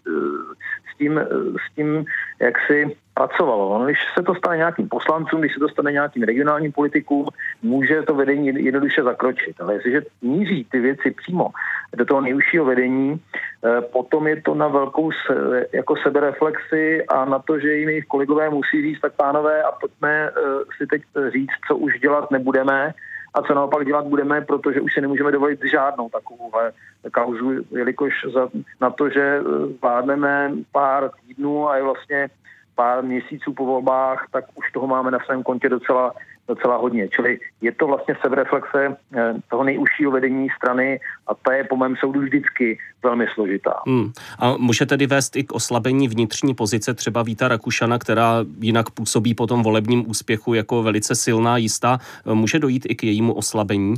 s, 0.88 0.98
tím, 0.98 1.20
s 1.60 1.76
tím 1.76 2.06
jak 2.40 2.56
si 2.68 2.96
pracovalo. 3.14 3.80
No, 3.80 3.86
když 3.86 4.00
se 4.16 4.24
to 4.24 4.36
stane 4.36 4.58
nějakým 4.58 4.88
poslancům, 4.90 5.40
když 5.40 5.54
se 5.54 5.60
to 5.60 5.70
stane 5.70 5.92
nějakým 5.92 6.24
regionálním 6.24 6.72
politikům, 6.72 7.28
může 7.62 8.02
to 8.02 8.16
vedení 8.16 8.48
jednoduše 8.48 9.04
zakročit. 9.04 9.60
Ale 9.60 9.74
jestliže 9.74 10.02
míří 10.22 10.68
ty 10.72 10.80
věci 10.80 11.12
přímo 11.12 11.52
do 11.96 12.06
toho 12.06 12.22
nejvyššího 12.22 12.66
vedení, 12.66 13.20
eh, 13.20 13.82
potom 13.92 14.28
je 14.28 14.42
to 14.42 14.56
na 14.56 14.68
velkou 14.68 15.12
se, 15.12 15.68
jako 15.74 15.96
sebereflexi 16.00 17.04
a 17.12 17.26
na 17.26 17.40
to, 17.40 17.60
že 17.60 17.76
jim 17.76 17.90
jejich 17.90 18.08
kolegové 18.08 18.50
musí 18.50 18.82
říct, 18.82 19.04
tak 19.04 19.20
pánové, 19.20 19.64
a 19.64 19.72
pojďme 19.72 20.32
eh, 20.32 20.32
si 20.78 20.88
teď 20.88 21.02
říct, 21.34 21.60
co 21.68 21.76
už 21.76 22.00
dělat 22.00 22.32
nebudeme, 22.32 22.94
a 23.34 23.42
co 23.42 23.54
naopak 23.54 23.86
dělat 23.86 24.06
budeme, 24.06 24.42
protože 24.42 24.82
už 24.82 24.94
si 24.94 25.02
nemůžeme 25.02 25.32
dovolit 25.32 25.60
žádnou 25.72 26.10
takovouhle 26.10 26.72
kauzu, 27.14 27.52
jelikož 27.72 28.14
za, 28.34 28.50
na 28.82 28.90
to, 28.90 29.10
že 29.10 29.42
vládneme 29.82 30.52
pár 30.72 31.12
týdnů 31.28 31.70
a 31.70 31.76
je 31.76 31.84
vlastně 31.84 32.30
pár 32.76 33.04
měsíců 33.04 33.54
po 33.54 33.66
volbách, 33.66 34.28
tak 34.32 34.46
už 34.56 34.72
toho 34.72 34.88
máme 34.88 35.12
na 35.12 35.20
svém 35.26 35.44
kontě 35.44 35.70
docela, 35.70 36.14
docela 36.50 36.78
hodně. 36.78 37.08
Čili 37.08 37.40
je 37.62 37.72
to 37.72 37.88
vlastně 37.88 38.16
sebereflexe 38.22 38.98
eh, 39.16 39.34
toho 39.50 39.64
nejužšího 39.64 40.12
vedení 40.12 40.48
strany 40.58 41.00
a 41.28 41.36
ta 41.36 41.54
je 41.54 41.64
po 41.64 41.78
mém 41.78 41.96
soudu 41.96 42.22
vždycky 42.22 42.78
velmi 43.04 43.28
složitá. 43.34 43.74
Hmm. 43.88 44.12
A 44.40 44.58
může 44.58 44.86
tedy 44.86 45.08
vést 45.08 45.36
i 45.36 45.44
k 45.44 45.54
oslabení 45.54 46.08
vnitřní 46.08 46.54
pozice 46.54 46.94
třeba 46.94 47.24
Víta 47.24 47.48
Rakušana, 47.48 48.00
která 48.00 48.46
jinak 48.60 48.90
působí 48.90 49.36
po 49.36 49.48
tom 49.48 49.64
volebním 49.64 50.10
úspěchu 50.10 50.54
jako 50.54 50.84
velice 50.84 51.16
silná, 51.16 51.58
jistá. 51.58 51.98
Může 52.34 52.60
dojít 52.60 52.86
i 52.90 52.96
k 52.96 53.04
jejímu 53.04 53.34
oslabení? 53.34 53.94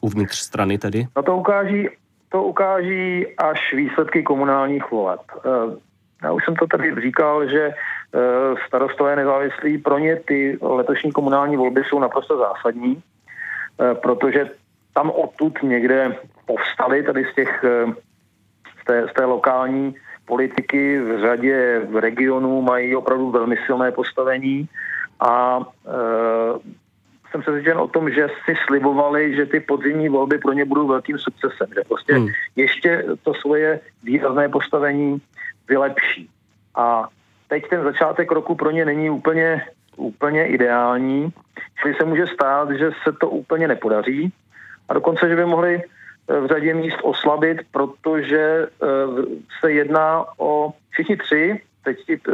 Uvnitř 0.00 0.38
strany 0.38 0.78
tedy? 0.78 1.06
No 1.16 1.22
to 1.22 1.36
ukáží, 1.36 1.88
to 2.28 2.42
ukáží 2.42 3.26
až 3.38 3.74
výsledky 3.74 4.22
komunálních 4.22 4.90
voleb. 4.90 5.20
Eh, 5.38 5.76
já 6.22 6.32
už 6.32 6.44
jsem 6.44 6.54
to 6.56 6.66
tady 6.66 6.94
říkal, 7.02 7.48
že 7.48 7.62
eh, 7.62 7.74
starostové 8.66 9.16
nezávislí 9.16 9.78
pro 9.78 9.98
ně 9.98 10.16
ty 10.16 10.58
letošní 10.62 11.12
komunální 11.12 11.56
volby 11.56 11.82
jsou 11.84 11.98
naprosto 11.98 12.38
zásadní, 12.38 13.02
eh, 13.80 13.94
protože 13.94 14.50
tam 14.94 15.10
odtud 15.10 15.62
někde 15.62 16.16
povstali 16.46 17.02
tady 17.02 17.24
z 17.24 17.34
těch 17.34 17.64
eh, 17.64 17.92
z 18.82 18.84
té, 18.84 19.08
z 19.10 19.12
té 19.12 19.24
lokální 19.24 19.94
politiky 20.26 21.00
v 21.00 21.20
řadě 21.20 21.80
v 21.88 21.96
regionů 21.96 22.62
mají 22.62 22.96
opravdu 22.96 23.30
velmi 23.30 23.56
silné 23.66 23.92
postavení 23.92 24.68
a 25.20 25.60
e, 25.60 25.92
jsem 27.30 27.40
přesvědčen 27.40 27.78
o 27.78 27.88
tom, 27.88 28.10
že 28.10 28.28
si 28.44 28.54
slibovali, 28.66 29.36
že 29.36 29.46
ty 29.46 29.60
podzimní 29.60 30.08
volby 30.08 30.38
pro 30.38 30.52
ně 30.52 30.64
budou 30.64 30.86
velkým 30.86 31.18
sukcesem, 31.18 31.66
že 31.74 31.80
prostě 31.88 32.14
hmm. 32.14 32.28
ještě 32.56 33.04
to 33.22 33.34
svoje 33.34 33.80
výrazné 34.02 34.48
postavení 34.48 35.22
vylepší. 35.68 36.30
A 36.74 37.08
teď 37.48 37.68
ten 37.68 37.82
začátek 37.82 38.32
roku 38.32 38.54
pro 38.54 38.70
ně 38.70 38.84
není 38.84 39.10
úplně, 39.10 39.62
úplně 39.96 40.46
ideální, 40.46 41.30
čili 41.82 41.94
se 41.94 42.04
může 42.04 42.26
stát, 42.26 42.70
že 42.70 42.90
se 43.04 43.12
to 43.12 43.30
úplně 43.30 43.68
nepodaří 43.68 44.32
a 44.88 44.94
dokonce, 44.94 45.28
že 45.28 45.36
by 45.36 45.44
mohli 45.44 45.82
eh, 45.82 46.40
v 46.40 46.46
řadě 46.46 46.74
míst 46.74 46.98
oslabit, 47.02 47.58
protože 47.70 48.66
eh, 48.66 48.86
se 49.60 49.72
jedná 49.72 50.24
o 50.38 50.72
všichni 50.90 51.16
tři, 51.16 51.60
teď 51.84 52.04
ti 52.06 52.20
eh, 52.28 52.32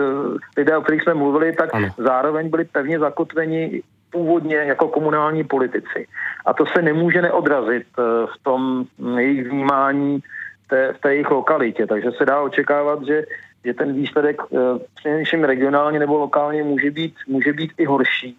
lidé, 0.56 0.76
o 0.76 0.82
kterých 0.82 1.02
jsme 1.02 1.14
mluvili, 1.14 1.52
tak 1.52 1.74
ano. 1.74 1.88
zároveň 1.98 2.50
byli 2.50 2.64
pevně 2.64 2.98
zakotveni 2.98 3.82
původně 4.10 4.56
jako 4.56 4.88
komunální 4.88 5.44
politici. 5.44 6.06
A 6.46 6.52
to 6.52 6.66
se 6.66 6.82
nemůže 6.82 7.22
neodrazit 7.22 7.86
v 8.26 8.36
tom 8.42 8.84
jejich 9.16 9.48
vnímání 9.48 10.20
té, 10.68 10.92
v 10.92 11.00
té 11.00 11.14
jejich 11.14 11.30
lokalitě. 11.30 11.86
Takže 11.86 12.10
se 12.12 12.24
dá 12.24 12.40
očekávat, 12.40 13.06
že, 13.06 13.24
že 13.64 13.74
ten 13.74 13.94
výsledek 13.94 14.42
eh, 14.42 14.56
přinejmenším 14.94 15.44
regionálně 15.44 15.98
nebo 15.98 16.18
lokálně 16.18 16.62
může 16.62 16.90
být, 16.90 17.14
může 17.26 17.52
být 17.52 17.72
i 17.78 17.84
horší. 17.84 18.38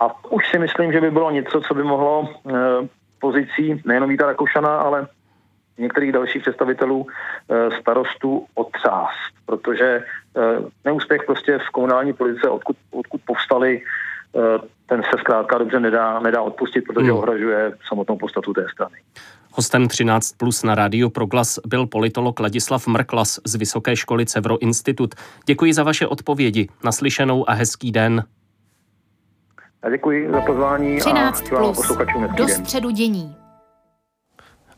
A 0.00 0.30
už 0.30 0.50
si 0.50 0.58
myslím, 0.58 0.92
že 0.92 1.00
by 1.00 1.10
bylo 1.10 1.30
něco, 1.30 1.60
co 1.60 1.74
by 1.74 1.82
mohlo 1.82 2.28
eh, 2.28 2.52
pozicí 3.20 3.82
nejenom 3.84 4.08
Víta 4.08 4.26
Rakušana, 4.26 4.78
ale 4.78 5.06
některých 5.78 6.12
dalších 6.12 6.42
představitelů 6.42 7.06
eh, 7.06 7.80
starostů 7.80 8.46
otřást, 8.54 9.32
protože 9.46 10.04
neúspěch 10.84 11.22
prostě 11.26 11.58
v 11.58 11.70
komunální 11.70 12.12
politice, 12.12 12.48
odkud, 12.48 12.76
odkud 12.90 13.20
povstali, 13.26 13.82
ten 14.86 15.02
se 15.02 15.18
zkrátka 15.18 15.58
dobře 15.58 15.80
nedá, 15.80 16.20
nedá 16.20 16.42
odpustit, 16.42 16.84
protože 16.86 17.06
hmm. 17.06 17.18
ohražuje 17.18 17.72
samotnou 17.88 18.16
podstatu 18.16 18.52
té 18.52 18.66
strany. 18.72 18.96
Hostem 19.56 19.88
13 19.88 20.32
plus 20.36 20.62
na 20.62 20.74
rádio 20.74 21.10
Proglas 21.10 21.58
byl 21.66 21.86
politolog 21.86 22.40
Ladislav 22.40 22.86
Mrklas 22.86 23.40
z 23.44 23.54
Vysoké 23.54 23.96
školy 23.96 24.26
Cevro 24.26 24.58
Institut. 24.58 25.14
Děkuji 25.46 25.72
za 25.72 25.82
vaše 25.82 26.06
odpovědi. 26.06 26.68
Naslyšenou 26.84 27.50
a 27.50 27.52
hezký 27.52 27.92
den. 27.92 28.24
A 29.82 29.90
děkuji 29.90 30.30
za 30.32 30.40
pozvání 30.40 30.98
13 30.98 31.52
a 31.52 31.56
plus 31.56 31.92
do 32.36 32.48
středu 32.48 32.90
dění. 32.90 33.45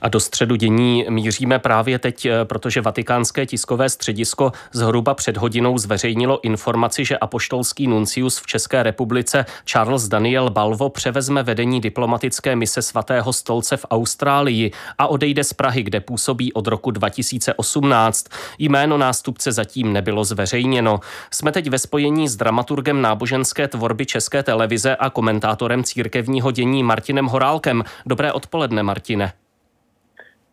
A 0.01 0.09
do 0.09 0.21
středu 0.21 0.57
dění 0.57 1.07
míříme 1.09 1.59
právě 1.59 1.99
teď, 1.99 2.27
eh, 2.27 2.45
protože 2.45 2.81
vatikánské 2.81 3.47
tiskové 3.47 3.89
středisko 3.89 4.53
zhruba 4.73 5.15
před 5.15 5.37
hodinou 5.37 5.79
zveřejnilo 5.79 6.41
informaci, 6.41 7.05
že 7.05 7.19
apoštolský 7.19 7.87
nuncius 7.87 8.39
v 8.39 8.47
České 8.47 8.83
republice 8.83 9.47
Charles 9.65 10.09
Daniel 10.09 10.51
Balvo 10.51 10.89
převezme 10.89 11.43
vedení 11.43 11.81
diplomatické 11.81 12.57
mise 12.57 12.83
svatého 12.83 13.33
stolce 13.33 13.77
v 13.77 13.87
Austrálii 13.91 14.71
a 14.99 15.07
odejde 15.07 15.45
z 15.45 15.53
Prahy, 15.53 15.83
kde 15.83 16.01
působí 16.01 16.53
od 16.53 16.67
roku 16.67 16.91
2018. 16.91 18.27
Jméno 18.59 18.99
nástupce 18.99 19.53
zatím 19.53 19.93
nebylo 19.93 20.25
zveřejněno. 20.25 21.01
Jsme 21.31 21.53
teď 21.53 21.71
ve 21.71 21.79
spojení 21.79 22.29
s 22.29 22.37
dramaturgem 22.37 23.03
náboženské 23.03 23.69
tvorby 23.69 24.07
České 24.07 24.43
televize 24.43 24.97
a 24.97 25.11
komentátorem 25.11 25.85
církevního 25.85 26.51
dění 26.51 26.83
Martinem 26.83 27.27
Horálkem. 27.27 27.85
Dobré 28.07 28.33
odpoledne, 28.33 28.83
Martine. 28.83 29.33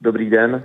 Dobrý 0.01 0.29
den. 0.29 0.63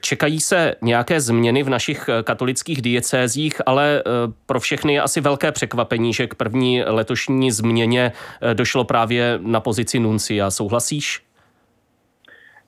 Čekají 0.00 0.40
se 0.40 0.74
nějaké 0.82 1.20
změny 1.20 1.62
v 1.62 1.68
našich 1.68 2.10
katolických 2.24 2.82
diecézích, 2.82 3.54
ale 3.66 4.02
pro 4.46 4.60
všechny 4.60 4.94
je 4.94 5.02
asi 5.02 5.20
velké 5.20 5.52
překvapení, 5.52 6.12
že 6.12 6.26
k 6.26 6.34
první 6.34 6.82
letošní 6.82 7.50
změně 7.50 8.12
došlo 8.54 8.84
právě 8.84 9.38
na 9.42 9.60
pozici 9.60 9.98
nuncia. 9.98 10.50
Souhlasíš? 10.50 11.24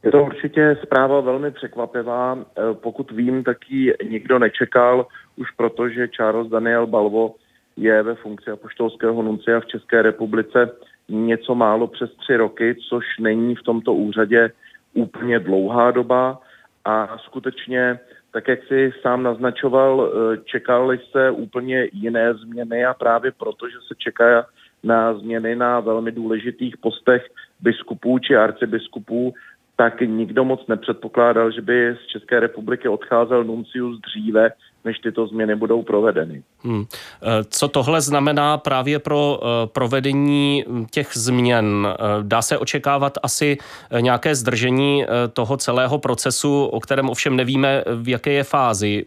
Je 0.03 0.11
to 0.11 0.25
určitě 0.25 0.77
zpráva 0.83 1.21
velmi 1.21 1.51
překvapivá. 1.51 2.39
Pokud 2.73 3.11
vím, 3.11 3.45
tak 3.45 3.57
ji 3.69 3.95
nikdo 4.11 4.39
nečekal, 4.39 5.07
už 5.37 5.51
protože 5.51 6.09
Charles 6.09 6.49
Daniel 6.49 6.87
Balvo 6.87 7.35
je 7.77 8.03
ve 8.03 8.15
funkci 8.15 8.51
apoštolského 8.51 9.23
nuncia 9.23 9.61
v 9.61 9.67
České 9.67 10.03
republice 10.03 10.71
něco 11.09 11.55
málo 11.55 11.87
přes 11.87 12.11
tři 12.11 12.37
roky, 12.37 12.77
což 12.89 13.05
není 13.21 13.55
v 13.55 13.63
tomto 13.63 13.95
úřadě 13.95 14.51
úplně 14.95 15.39
dlouhá 15.39 15.91
doba 15.91 16.39
a 16.85 17.19
skutečně, 17.19 17.99
tak 18.33 18.49
jak 18.49 18.65
si 18.69 18.93
sám 19.03 19.23
naznačoval, 19.23 20.11
eh, 20.13 20.37
čekaly 20.45 21.01
se 21.11 21.31
úplně 21.31 21.89
jiné 21.93 22.35
změny 22.35 22.85
a 22.85 22.95
právě 22.95 23.33
proto, 23.33 23.69
že 23.69 23.77
se 23.89 23.95
čeká 23.99 24.47
na 24.85 25.15
změny 25.15 25.57
na 25.57 25.81
velmi 25.81 26.13
důležitých 26.13 26.77
postech 26.77 27.27
biskupů 27.61 28.19
či 28.19 28.37
arcibiskupů, 28.37 29.35
tak 29.77 30.01
nikdo 30.01 30.45
moc 30.45 30.67
nepředpokládal, 30.67 31.51
že 31.51 31.63
by 31.63 31.97
z 32.05 32.07
České 32.07 32.41
republiky 32.41 32.89
odcházel 32.89 33.45
nuncius 33.45 34.01
dříve, 34.01 34.51
než 34.85 34.99
tyto 34.99 35.27
změny 35.27 35.57
budou 35.57 35.83
provedeny. 35.83 36.43
Hmm. 36.61 36.85
Eh, 37.23 37.27
co 37.49 37.69
tohle 37.69 38.01
znamená 38.01 38.59
právě 38.59 38.99
pro 38.99 39.41
eh, 39.43 39.67
provedení 39.67 40.65
těch 40.91 41.11
změn? 41.15 41.89
Eh, 41.91 41.97
dá 42.23 42.43
se 42.43 42.59
očekávat 42.59 43.19
asi 43.23 43.59
nějaké 44.01 44.35
zdržení 44.35 45.05
toho 45.33 45.57
celého 45.57 45.99
procesu, 45.99 46.65
o 46.65 46.81
kterém 46.81 47.11
ovšem 47.11 47.37
nevíme, 47.37 47.85
v 47.97 48.09
jaké 48.09 48.33
je 48.33 48.45
fázi. 48.45 49.05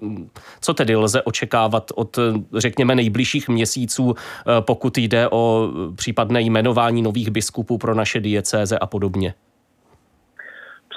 Co 0.61 0.73
tedy 0.73 0.95
lze 0.95 1.21
očekávat 1.21 1.91
od, 1.95 2.19
řekněme, 2.53 2.95
nejbližších 2.95 3.49
měsíců, 3.49 4.13
pokud 4.59 4.97
jde 4.97 5.29
o 5.29 5.71
případné 5.95 6.41
jmenování 6.41 7.01
nových 7.01 7.29
biskupů 7.29 7.77
pro 7.77 7.95
naše 7.95 8.19
diecéze 8.19 8.79
a 8.79 8.85
podobně? 8.85 9.33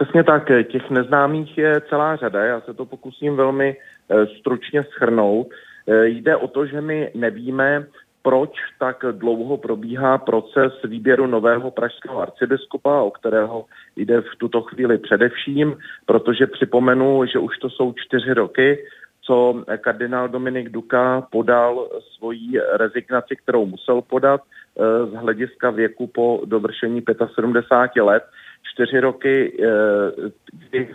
Přesně 0.01 0.25
tak, 0.25 0.51
těch 0.71 0.91
neznámých 0.91 1.59
je 1.59 1.81
celá 1.81 2.17
řada, 2.17 2.45
já 2.45 2.61
se 2.61 2.75
to 2.75 2.87
pokusím 2.87 3.37
velmi 3.37 3.77
eh, 3.77 4.27
stručně 4.27 4.85
schrnout. 4.85 5.47
Eh, 5.89 6.07
jde 6.07 6.37
o 6.37 6.49
to, 6.49 6.67
že 6.67 6.81
my 6.81 7.11
nevíme, 7.15 7.87
proč 8.23 8.51
tak 8.79 9.05
dlouho 9.13 9.57
probíhá 9.57 10.19
proces 10.19 10.73
výběru 10.85 11.27
nového 11.27 11.71
pražského 11.71 12.21
arcibiskupa, 12.21 13.01
o 13.01 13.11
kterého 13.11 13.65
jde 13.97 14.21
v 14.21 14.37
tuto 14.39 14.63
chvíli 14.63 14.99
především, 14.99 15.77
protože 16.07 16.47
připomenu, 16.47 17.25
že 17.27 17.39
už 17.39 17.59
to 17.59 17.71
jsou 17.71 17.93
čtyři 17.93 18.33
roky, 18.35 18.79
co 19.23 19.65
kardinál 19.81 20.29
Dominik 20.29 20.69
Duka 20.69 21.27
podal 21.33 21.89
svoji 22.17 22.61
rezignaci, 22.73 23.37
kterou 23.37 23.67
musel 23.67 24.03
podat 24.03 24.41
eh, 24.43 25.07
z 25.07 25.13
hlediska 25.13 25.71
věku 25.71 26.07
po 26.07 26.43
dovršení 26.45 27.03
75 27.35 28.03
let 28.03 28.25
čtyři 28.73 29.01
roky, 29.01 29.53
eh, 29.63 30.31
kdy 30.53 30.89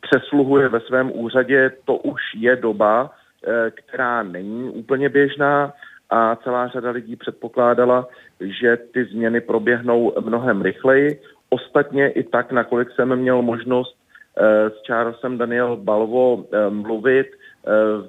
přesluhuje 0.00 0.68
ve 0.68 0.80
svém 0.80 1.10
úřadě, 1.14 1.70
to 1.84 1.96
už 1.96 2.20
je 2.36 2.56
doba, 2.56 3.10
eh, 3.10 3.70
která 3.70 4.22
není 4.22 4.70
úplně 4.70 5.08
běžná 5.08 5.72
a 6.10 6.36
celá 6.36 6.68
řada 6.68 6.90
lidí 6.90 7.16
předpokládala, 7.16 8.08
že 8.40 8.76
ty 8.76 9.04
změny 9.04 9.40
proběhnou 9.40 10.12
mnohem 10.20 10.62
rychleji. 10.62 11.20
Ostatně 11.50 12.10
i 12.10 12.22
tak, 12.22 12.52
nakolik 12.52 12.90
jsem 12.90 13.16
měl 13.16 13.42
možnost 13.42 13.96
eh, 13.96 14.70
s 14.70 14.86
Charlesem 14.86 15.38
Daniel 15.38 15.76
Balvo 15.76 16.44
mluvit 16.68 17.26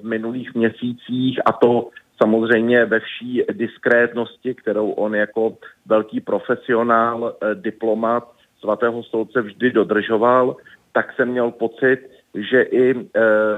minulých 0.02 0.54
měsících 0.54 1.40
a 1.46 1.52
to 1.52 1.90
samozřejmě 2.22 2.84
ve 2.84 3.00
vší 3.00 3.42
diskrétnosti, 3.52 4.54
kterou 4.54 4.90
on 4.90 5.14
jako 5.14 5.56
velký 5.86 6.20
profesionál, 6.20 7.36
diplomat 7.54 8.33
svatého 8.64 9.02
stolce 9.02 9.42
vždy 9.42 9.70
dodržoval, 9.70 10.56
tak 10.92 11.12
jsem 11.12 11.28
měl 11.28 11.50
pocit, 11.50 12.00
že 12.34 12.62
i 12.62 12.90
e, 12.90 13.00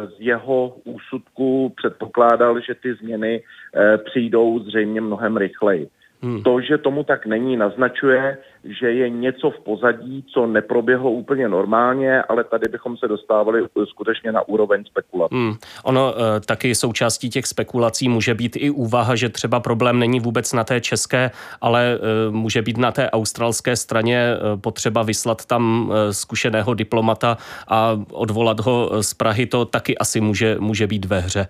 z 0.06 0.16
jeho 0.18 0.76
úsudku 0.84 1.72
předpokládal, 1.76 2.60
že 2.60 2.74
ty 2.74 2.94
změny 2.94 3.32
e, 3.38 3.98
přijdou 3.98 4.58
zřejmě 4.58 5.00
mnohem 5.00 5.36
rychleji. 5.36 5.88
Hmm. 6.22 6.42
To, 6.42 6.60
že 6.60 6.78
tomu 6.78 7.04
tak 7.04 7.26
není, 7.26 7.56
naznačuje, 7.56 8.38
že 8.64 8.92
je 8.92 9.10
něco 9.10 9.50
v 9.50 9.60
pozadí, 9.60 10.24
co 10.34 10.46
neproběhlo 10.46 11.10
úplně 11.10 11.48
normálně, 11.48 12.22
ale 12.22 12.44
tady 12.44 12.68
bychom 12.68 12.96
se 12.96 13.08
dostávali 13.08 13.62
skutečně 13.84 14.32
na 14.32 14.48
úroveň 14.48 14.84
spekulací. 14.84 15.34
Hmm. 15.34 15.54
Ono 15.84 16.14
e, 16.14 16.40
taky 16.40 16.74
součástí 16.74 17.30
těch 17.30 17.46
spekulací 17.46 18.08
může 18.08 18.34
být 18.34 18.56
i 18.56 18.70
úvaha, 18.70 19.14
že 19.14 19.28
třeba 19.28 19.60
problém 19.60 19.98
není 19.98 20.20
vůbec 20.20 20.52
na 20.52 20.64
té 20.64 20.80
české, 20.80 21.30
ale 21.60 21.94
e, 21.94 22.30
může 22.30 22.62
být 22.62 22.76
na 22.78 22.92
té 22.92 23.10
australské 23.10 23.76
straně 23.76 24.18
e, 24.18 24.56
potřeba 24.56 25.02
vyslat 25.02 25.46
tam 25.46 25.92
e, 25.92 26.12
zkušeného 26.12 26.74
diplomata 26.74 27.36
a 27.68 28.00
odvolat 28.12 28.60
ho 28.60 29.02
z 29.02 29.14
Prahy, 29.14 29.46
to 29.46 29.64
taky 29.64 29.98
asi 29.98 30.20
může, 30.20 30.56
může 30.58 30.86
být 30.86 31.04
ve 31.04 31.20
hře. 31.20 31.48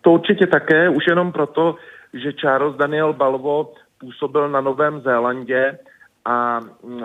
To 0.00 0.10
určitě 0.10 0.46
také, 0.46 0.88
už 0.88 1.04
jenom 1.06 1.32
proto, 1.32 1.76
že 2.14 2.32
Charles 2.32 2.76
Daniel 2.76 3.12
Balvo 3.12 3.72
působil 3.98 4.48
na 4.48 4.60
Novém 4.60 5.00
Zélandě 5.00 5.78
a 6.24 6.60
mm, 6.60 7.02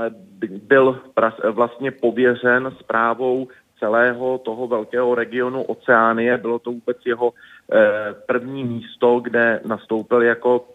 byl 0.67 0.99
vlastně 1.51 1.91
pověřen 1.91 2.71
zprávou 2.79 3.47
celého 3.79 4.37
toho 4.37 4.67
velkého 4.67 5.15
regionu 5.15 5.63
Oceánie. 5.63 6.37
Bylo 6.37 6.59
to 6.59 6.71
vůbec 6.71 6.97
jeho 7.05 7.33
eh, 7.33 8.13
první 8.25 8.63
místo, 8.63 9.19
kde 9.19 9.61
nastoupil 9.65 10.21
jako 10.21 10.65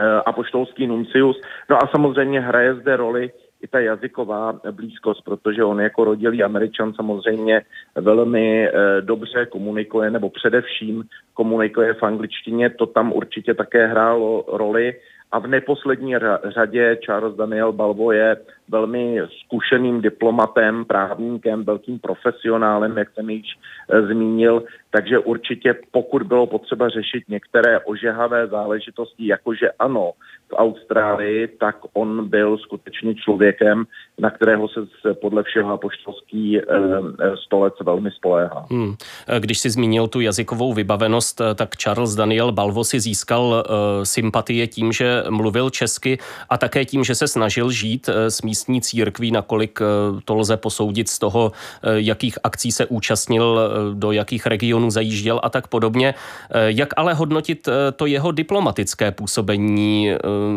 eh, 0.00 0.04
apoštolský 0.26 0.86
nuncius. 0.86 1.40
No 1.70 1.76
a 1.76 1.86
samozřejmě 1.86 2.40
hraje 2.40 2.74
zde 2.74 2.96
roli 2.96 3.30
i 3.62 3.68
ta 3.68 3.80
jazyková 3.80 4.60
blízkost, 4.70 5.24
protože 5.24 5.64
on 5.64 5.80
jako 5.80 6.04
rodilý 6.04 6.42
američan 6.42 6.92
samozřejmě 6.92 7.62
velmi 7.94 8.68
eh, 8.68 8.72
dobře 9.00 9.46
komunikuje, 9.46 10.10
nebo 10.10 10.30
především 10.30 11.04
komunikuje 11.34 11.94
v 11.94 12.02
angličtině, 12.02 12.70
to 12.70 12.86
tam 12.86 13.12
určitě 13.12 13.54
také 13.54 13.86
hrálo 13.86 14.44
roli. 14.48 14.94
A 15.32 15.38
v 15.38 15.46
neposlední 15.46 16.14
řadě 16.44 16.98
Charles 17.04 17.36
Daniel 17.36 17.72
Balvo 17.72 18.12
je 18.12 18.36
velmi 18.68 19.18
zkušeným 19.44 20.00
diplomatem, 20.00 20.84
právníkem, 20.84 21.64
velkým 21.64 21.98
profesionálem, 21.98 22.98
jak 22.98 23.08
jsem 23.14 23.30
již 23.30 23.46
e, 23.88 24.02
zmínil, 24.02 24.62
takže 24.90 25.18
určitě 25.18 25.74
pokud 25.90 26.22
bylo 26.22 26.46
potřeba 26.46 26.88
řešit 26.88 27.24
některé 27.28 27.80
ožehavé 27.80 28.46
záležitosti, 28.46 29.26
jakože 29.26 29.70
ano, 29.78 30.12
v 30.48 30.54
Austrálii, 30.54 31.48
tak 31.48 31.76
on 31.92 32.28
byl 32.28 32.58
skutečně 32.58 33.14
člověkem, 33.14 33.84
na 34.18 34.30
kterého 34.30 34.68
se 34.68 35.14
podle 35.14 35.42
všeho 35.42 35.72
apoštolský 35.72 36.58
e, 36.58 36.60
e, 36.60 37.36
stolec 37.46 37.74
velmi 37.84 38.10
spoléhá. 38.10 38.66
Hmm. 38.70 38.94
Když 39.38 39.58
si 39.58 39.70
zmínil 39.70 40.08
tu 40.08 40.20
jazykovou 40.20 40.72
vybavenost, 40.72 41.40
tak 41.54 41.76
Charles 41.76 42.14
Daniel 42.14 42.52
Balvo 42.52 42.84
si 42.84 43.00
získal 43.00 43.64
sympatie 44.02 44.66
tím, 44.66 44.92
že 44.92 45.24
mluvil 45.30 45.70
česky 45.70 46.18
a 46.48 46.58
také 46.58 46.84
tím, 46.84 47.04
že 47.04 47.14
se 47.14 47.28
snažil 47.28 47.70
žít 47.70 48.08
s 48.08 48.42
místní 48.42 48.61
místní 48.62 48.80
církví, 48.80 49.30
nakolik 49.30 49.78
eh, 49.80 50.20
to 50.24 50.34
lze 50.34 50.56
posoudit 50.56 51.08
z 51.08 51.18
toho, 51.18 51.52
eh, 51.52 51.90
jakých 52.00 52.38
akcí 52.44 52.72
se 52.72 52.86
účastnil, 52.86 53.60
eh, 53.60 53.94
do 53.94 54.12
jakých 54.12 54.46
regionů 54.46 54.90
zajížděl 54.90 55.40
a 55.42 55.50
tak 55.50 55.66
podobně. 55.68 56.14
Jak 56.54 56.88
ale 56.96 57.14
hodnotit 57.14 57.68
to 57.96 58.06
jeho 58.06 58.32
diplomatické 58.32 59.12
působení? 59.12 60.14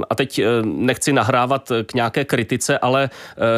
A 0.09 0.15
teď 0.15 0.41
nechci 0.63 1.13
nahrávat 1.13 1.71
k 1.85 1.93
nějaké 1.93 2.25
kritice, 2.25 2.77
ale 2.77 3.09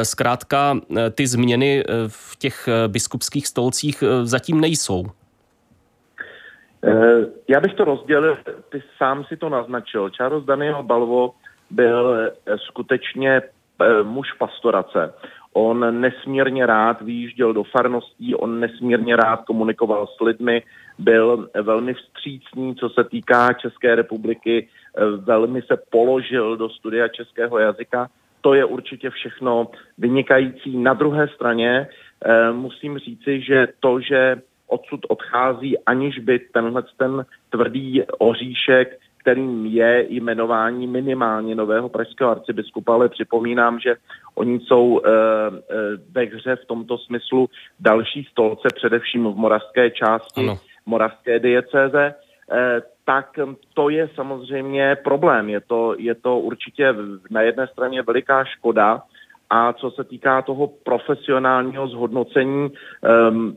zkrátka 0.04 0.78
ty 1.12 1.28
změny 1.28 1.84
v 2.08 2.36
těch 2.40 2.70
biskupských 2.88 3.48
stolcích 3.48 4.04
zatím 4.24 4.62
nejsou. 4.62 5.06
Já 7.48 7.60
bych 7.60 7.74
to 7.74 7.86
rozdělil, 7.86 8.38
ty 8.70 8.84
sám 8.98 9.24
si 9.24 9.38
to 9.38 9.50
naznačil. 9.50 10.10
Charles 10.10 10.46
Daniel 10.46 10.84
Balvo 10.84 11.34
byl 11.70 12.32
skutečně 12.68 13.42
muž 14.04 14.34
pastorace. 14.34 15.14
On 15.54 16.02
nesmírně 16.02 16.66
rád 16.66 17.02
vyjížděl 17.02 17.54
do 17.54 17.64
farností, 17.64 18.36
on 18.36 18.60
nesmírně 18.60 19.16
rád 19.16 19.46
komunikoval 19.46 20.08
s 20.08 20.22
lidmi, 20.22 20.64
byl 21.00 21.50
velmi 21.62 21.94
vstřícný, 21.94 22.76
co 22.76 22.90
se 22.90 23.04
týká 23.04 23.54
České 23.54 23.96
republiky, 23.96 24.68
eh, 24.68 25.02
velmi 25.18 25.62
se 25.62 25.78
položil 25.90 26.58
do 26.58 26.70
studia 26.70 27.08
českého 27.08 27.60
jazyka. 27.60 28.10
To 28.42 28.54
je 28.54 28.66
určitě 28.66 29.10
všechno 29.10 29.68
vynikající. 29.98 30.78
Na 30.78 30.94
druhé 30.94 31.28
straně 31.28 31.88
eh, 32.26 32.52
musím 32.52 32.98
říci, 32.98 33.42
že 33.42 33.68
to, 33.80 34.00
že 34.00 34.42
odsud 34.68 35.00
odchází, 35.10 35.78
aniž 35.86 36.20
by 36.20 36.40
tenhle 36.40 36.84
ten 36.98 37.26
tvrdý 37.50 38.04
oříšek 38.18 39.00
kterým 39.28 39.66
je 39.66 40.06
jmenování 40.10 40.88
minimálně 40.88 41.56
nového 41.56 41.90
pražského 41.90 42.32
arcibiskupa, 42.32 42.94
ale 42.94 43.10
připomínám, 43.10 43.80
že 43.80 43.96
oni 44.36 44.60
jsou 44.60 45.00
e, 45.00 45.10
ve 46.12 46.24
hře 46.24 46.56
v 46.56 46.66
tomto 46.66 46.98
smyslu 46.98 47.50
další 47.80 48.24
stolce, 48.32 48.68
především 48.76 49.24
v 49.24 49.36
moravské 49.36 49.92
části 49.92 50.42
ano. 50.42 50.58
moravské 50.86 51.40
diecéze, 51.40 52.04
e, 52.06 52.82
tak 53.06 53.40
to 53.74 53.90
je 53.90 54.10
samozřejmě 54.16 54.98
problém. 55.04 55.50
Je 55.50 55.62
to, 55.62 55.96
je 55.98 56.16
to 56.16 56.40
určitě 56.40 56.96
na 57.30 57.42
jedné 57.42 57.68
straně 57.68 58.02
veliká 58.02 58.44
škoda, 58.44 59.02
a 59.50 59.74
co 59.74 59.92
se 59.92 60.04
týká 60.04 60.42
toho 60.42 60.68
profesionálního 60.68 61.88
zhodnocení, 61.88 62.70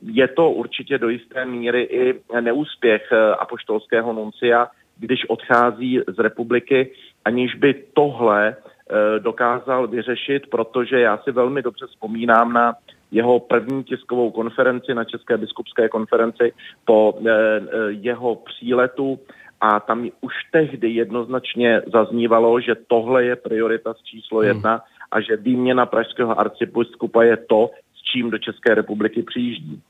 je 0.02 0.28
to 0.28 0.50
určitě 0.50 0.98
do 0.98 1.08
jisté 1.08 1.44
míry 1.44 1.82
i 1.82 2.20
neúspěch 2.40 3.12
apoštolského 3.38 4.12
nuncia, 4.12 4.68
když 5.00 5.24
odchází 5.28 6.00
z 6.08 6.18
republiky, 6.18 6.90
aniž 7.24 7.54
by 7.54 7.74
tohle 7.94 8.56
eh, 8.56 9.20
dokázal 9.20 9.88
vyřešit, 9.88 10.46
protože 10.50 11.00
já 11.00 11.18
si 11.18 11.32
velmi 11.32 11.62
dobře 11.62 11.86
vzpomínám 11.86 12.52
na 12.52 12.74
jeho 13.10 13.40
první 13.40 13.84
tiskovou 13.84 14.30
konferenci 14.30 14.94
na 14.94 15.04
České 15.04 15.36
biskupské 15.36 15.88
konferenci 15.88 16.52
po 16.84 17.18
eh, 17.18 17.30
eh, 17.30 17.62
jeho 17.90 18.36
příletu 18.36 19.18
a 19.60 19.80
tam 19.80 20.08
už 20.20 20.32
tehdy 20.52 20.90
jednoznačně 20.90 21.82
zaznívalo, 21.92 22.60
že 22.60 22.74
tohle 22.86 23.24
je 23.24 23.36
priorita 23.36 23.94
číslo 24.04 24.38
hmm. 24.38 24.48
jedna 24.48 24.70
hmm. 24.70 24.80
a 25.10 25.20
že 25.20 25.36
výměna 25.36 25.86
pražského 25.86 26.40
arcibiskupa 26.40 27.22
je 27.22 27.36
to, 27.36 27.70
s 27.96 28.02
čím 28.12 28.30
do 28.30 28.38
České 28.38 28.74
republiky 28.74 29.22
přijíždí. 29.22 29.82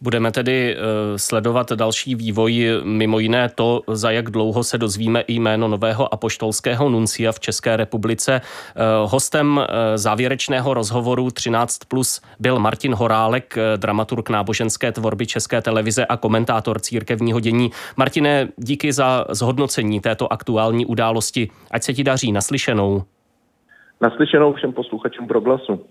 Budeme 0.00 0.32
tedy 0.32 0.76
eh, 0.76 1.18
sledovat 1.18 1.72
další 1.72 2.14
vývoj, 2.14 2.68
mimo 2.84 3.18
jiné 3.18 3.48
to, 3.54 3.82
za 3.86 4.10
jak 4.10 4.30
dlouho 4.30 4.64
se 4.64 4.78
dozvíme 4.78 5.24
jméno 5.28 5.68
nového 5.68 6.14
apoštolského 6.14 6.88
nuncia 6.88 7.32
v 7.32 7.40
České 7.40 7.76
republice. 7.76 8.40
Eh, 8.40 8.82
hostem 9.04 9.60
eh, 9.60 9.98
závěrečného 9.98 10.74
rozhovoru 10.74 11.30
13 11.30 11.78
plus 11.88 12.20
byl 12.40 12.58
Martin 12.58 12.94
Horálek, 12.94 13.56
dramaturg 13.76 14.30
náboženské 14.30 14.92
tvorby 14.92 15.26
České 15.26 15.62
televize 15.62 16.06
a 16.06 16.16
komentátor 16.16 16.80
církevního 16.80 17.40
dění. 17.40 17.70
Martine, 17.96 18.48
díky 18.56 18.92
za 18.92 19.24
zhodnocení 19.30 20.00
této 20.00 20.32
aktuální 20.32 20.86
události. 20.86 21.50
Ať 21.70 21.82
se 21.82 21.94
ti 21.94 22.04
daří 22.04 22.32
naslyšenou. 22.32 23.02
Naslyšenou 24.00 24.52
všem 24.52 24.72
posluchačům 24.72 25.26
proglasu. 25.26 25.84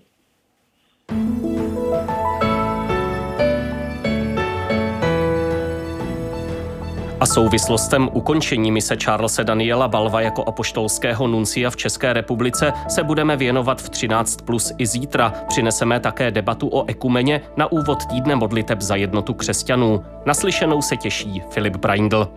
Souvislostem 7.28 8.08
ukončení 8.12 8.70
mise 8.70 8.96
Charlesa 9.04 9.42
Daniela 9.42 9.88
Balva 9.88 10.20
jako 10.20 10.44
apoštolského 10.44 11.26
nuncia 11.26 11.70
v 11.70 11.76
České 11.76 12.12
republice 12.12 12.72
se 12.88 13.02
budeme 13.04 13.36
věnovat 13.36 13.82
v 13.82 13.88
13 13.88 14.36
plus 14.42 14.72
i 14.78 14.86
zítra. 14.86 15.32
Přineseme 15.48 16.00
také 16.00 16.30
debatu 16.30 16.68
o 16.68 16.84
ekumeně 16.88 17.40
na 17.56 17.72
úvod 17.72 18.06
týdne 18.06 18.36
modliteb 18.36 18.80
za 18.80 18.96
jednotu 18.96 19.34
křesťanů. 19.34 20.04
Naslyšenou 20.26 20.82
se 20.82 20.96
těší 20.96 21.42
Filip 21.50 21.76
Braindl. 21.76 22.28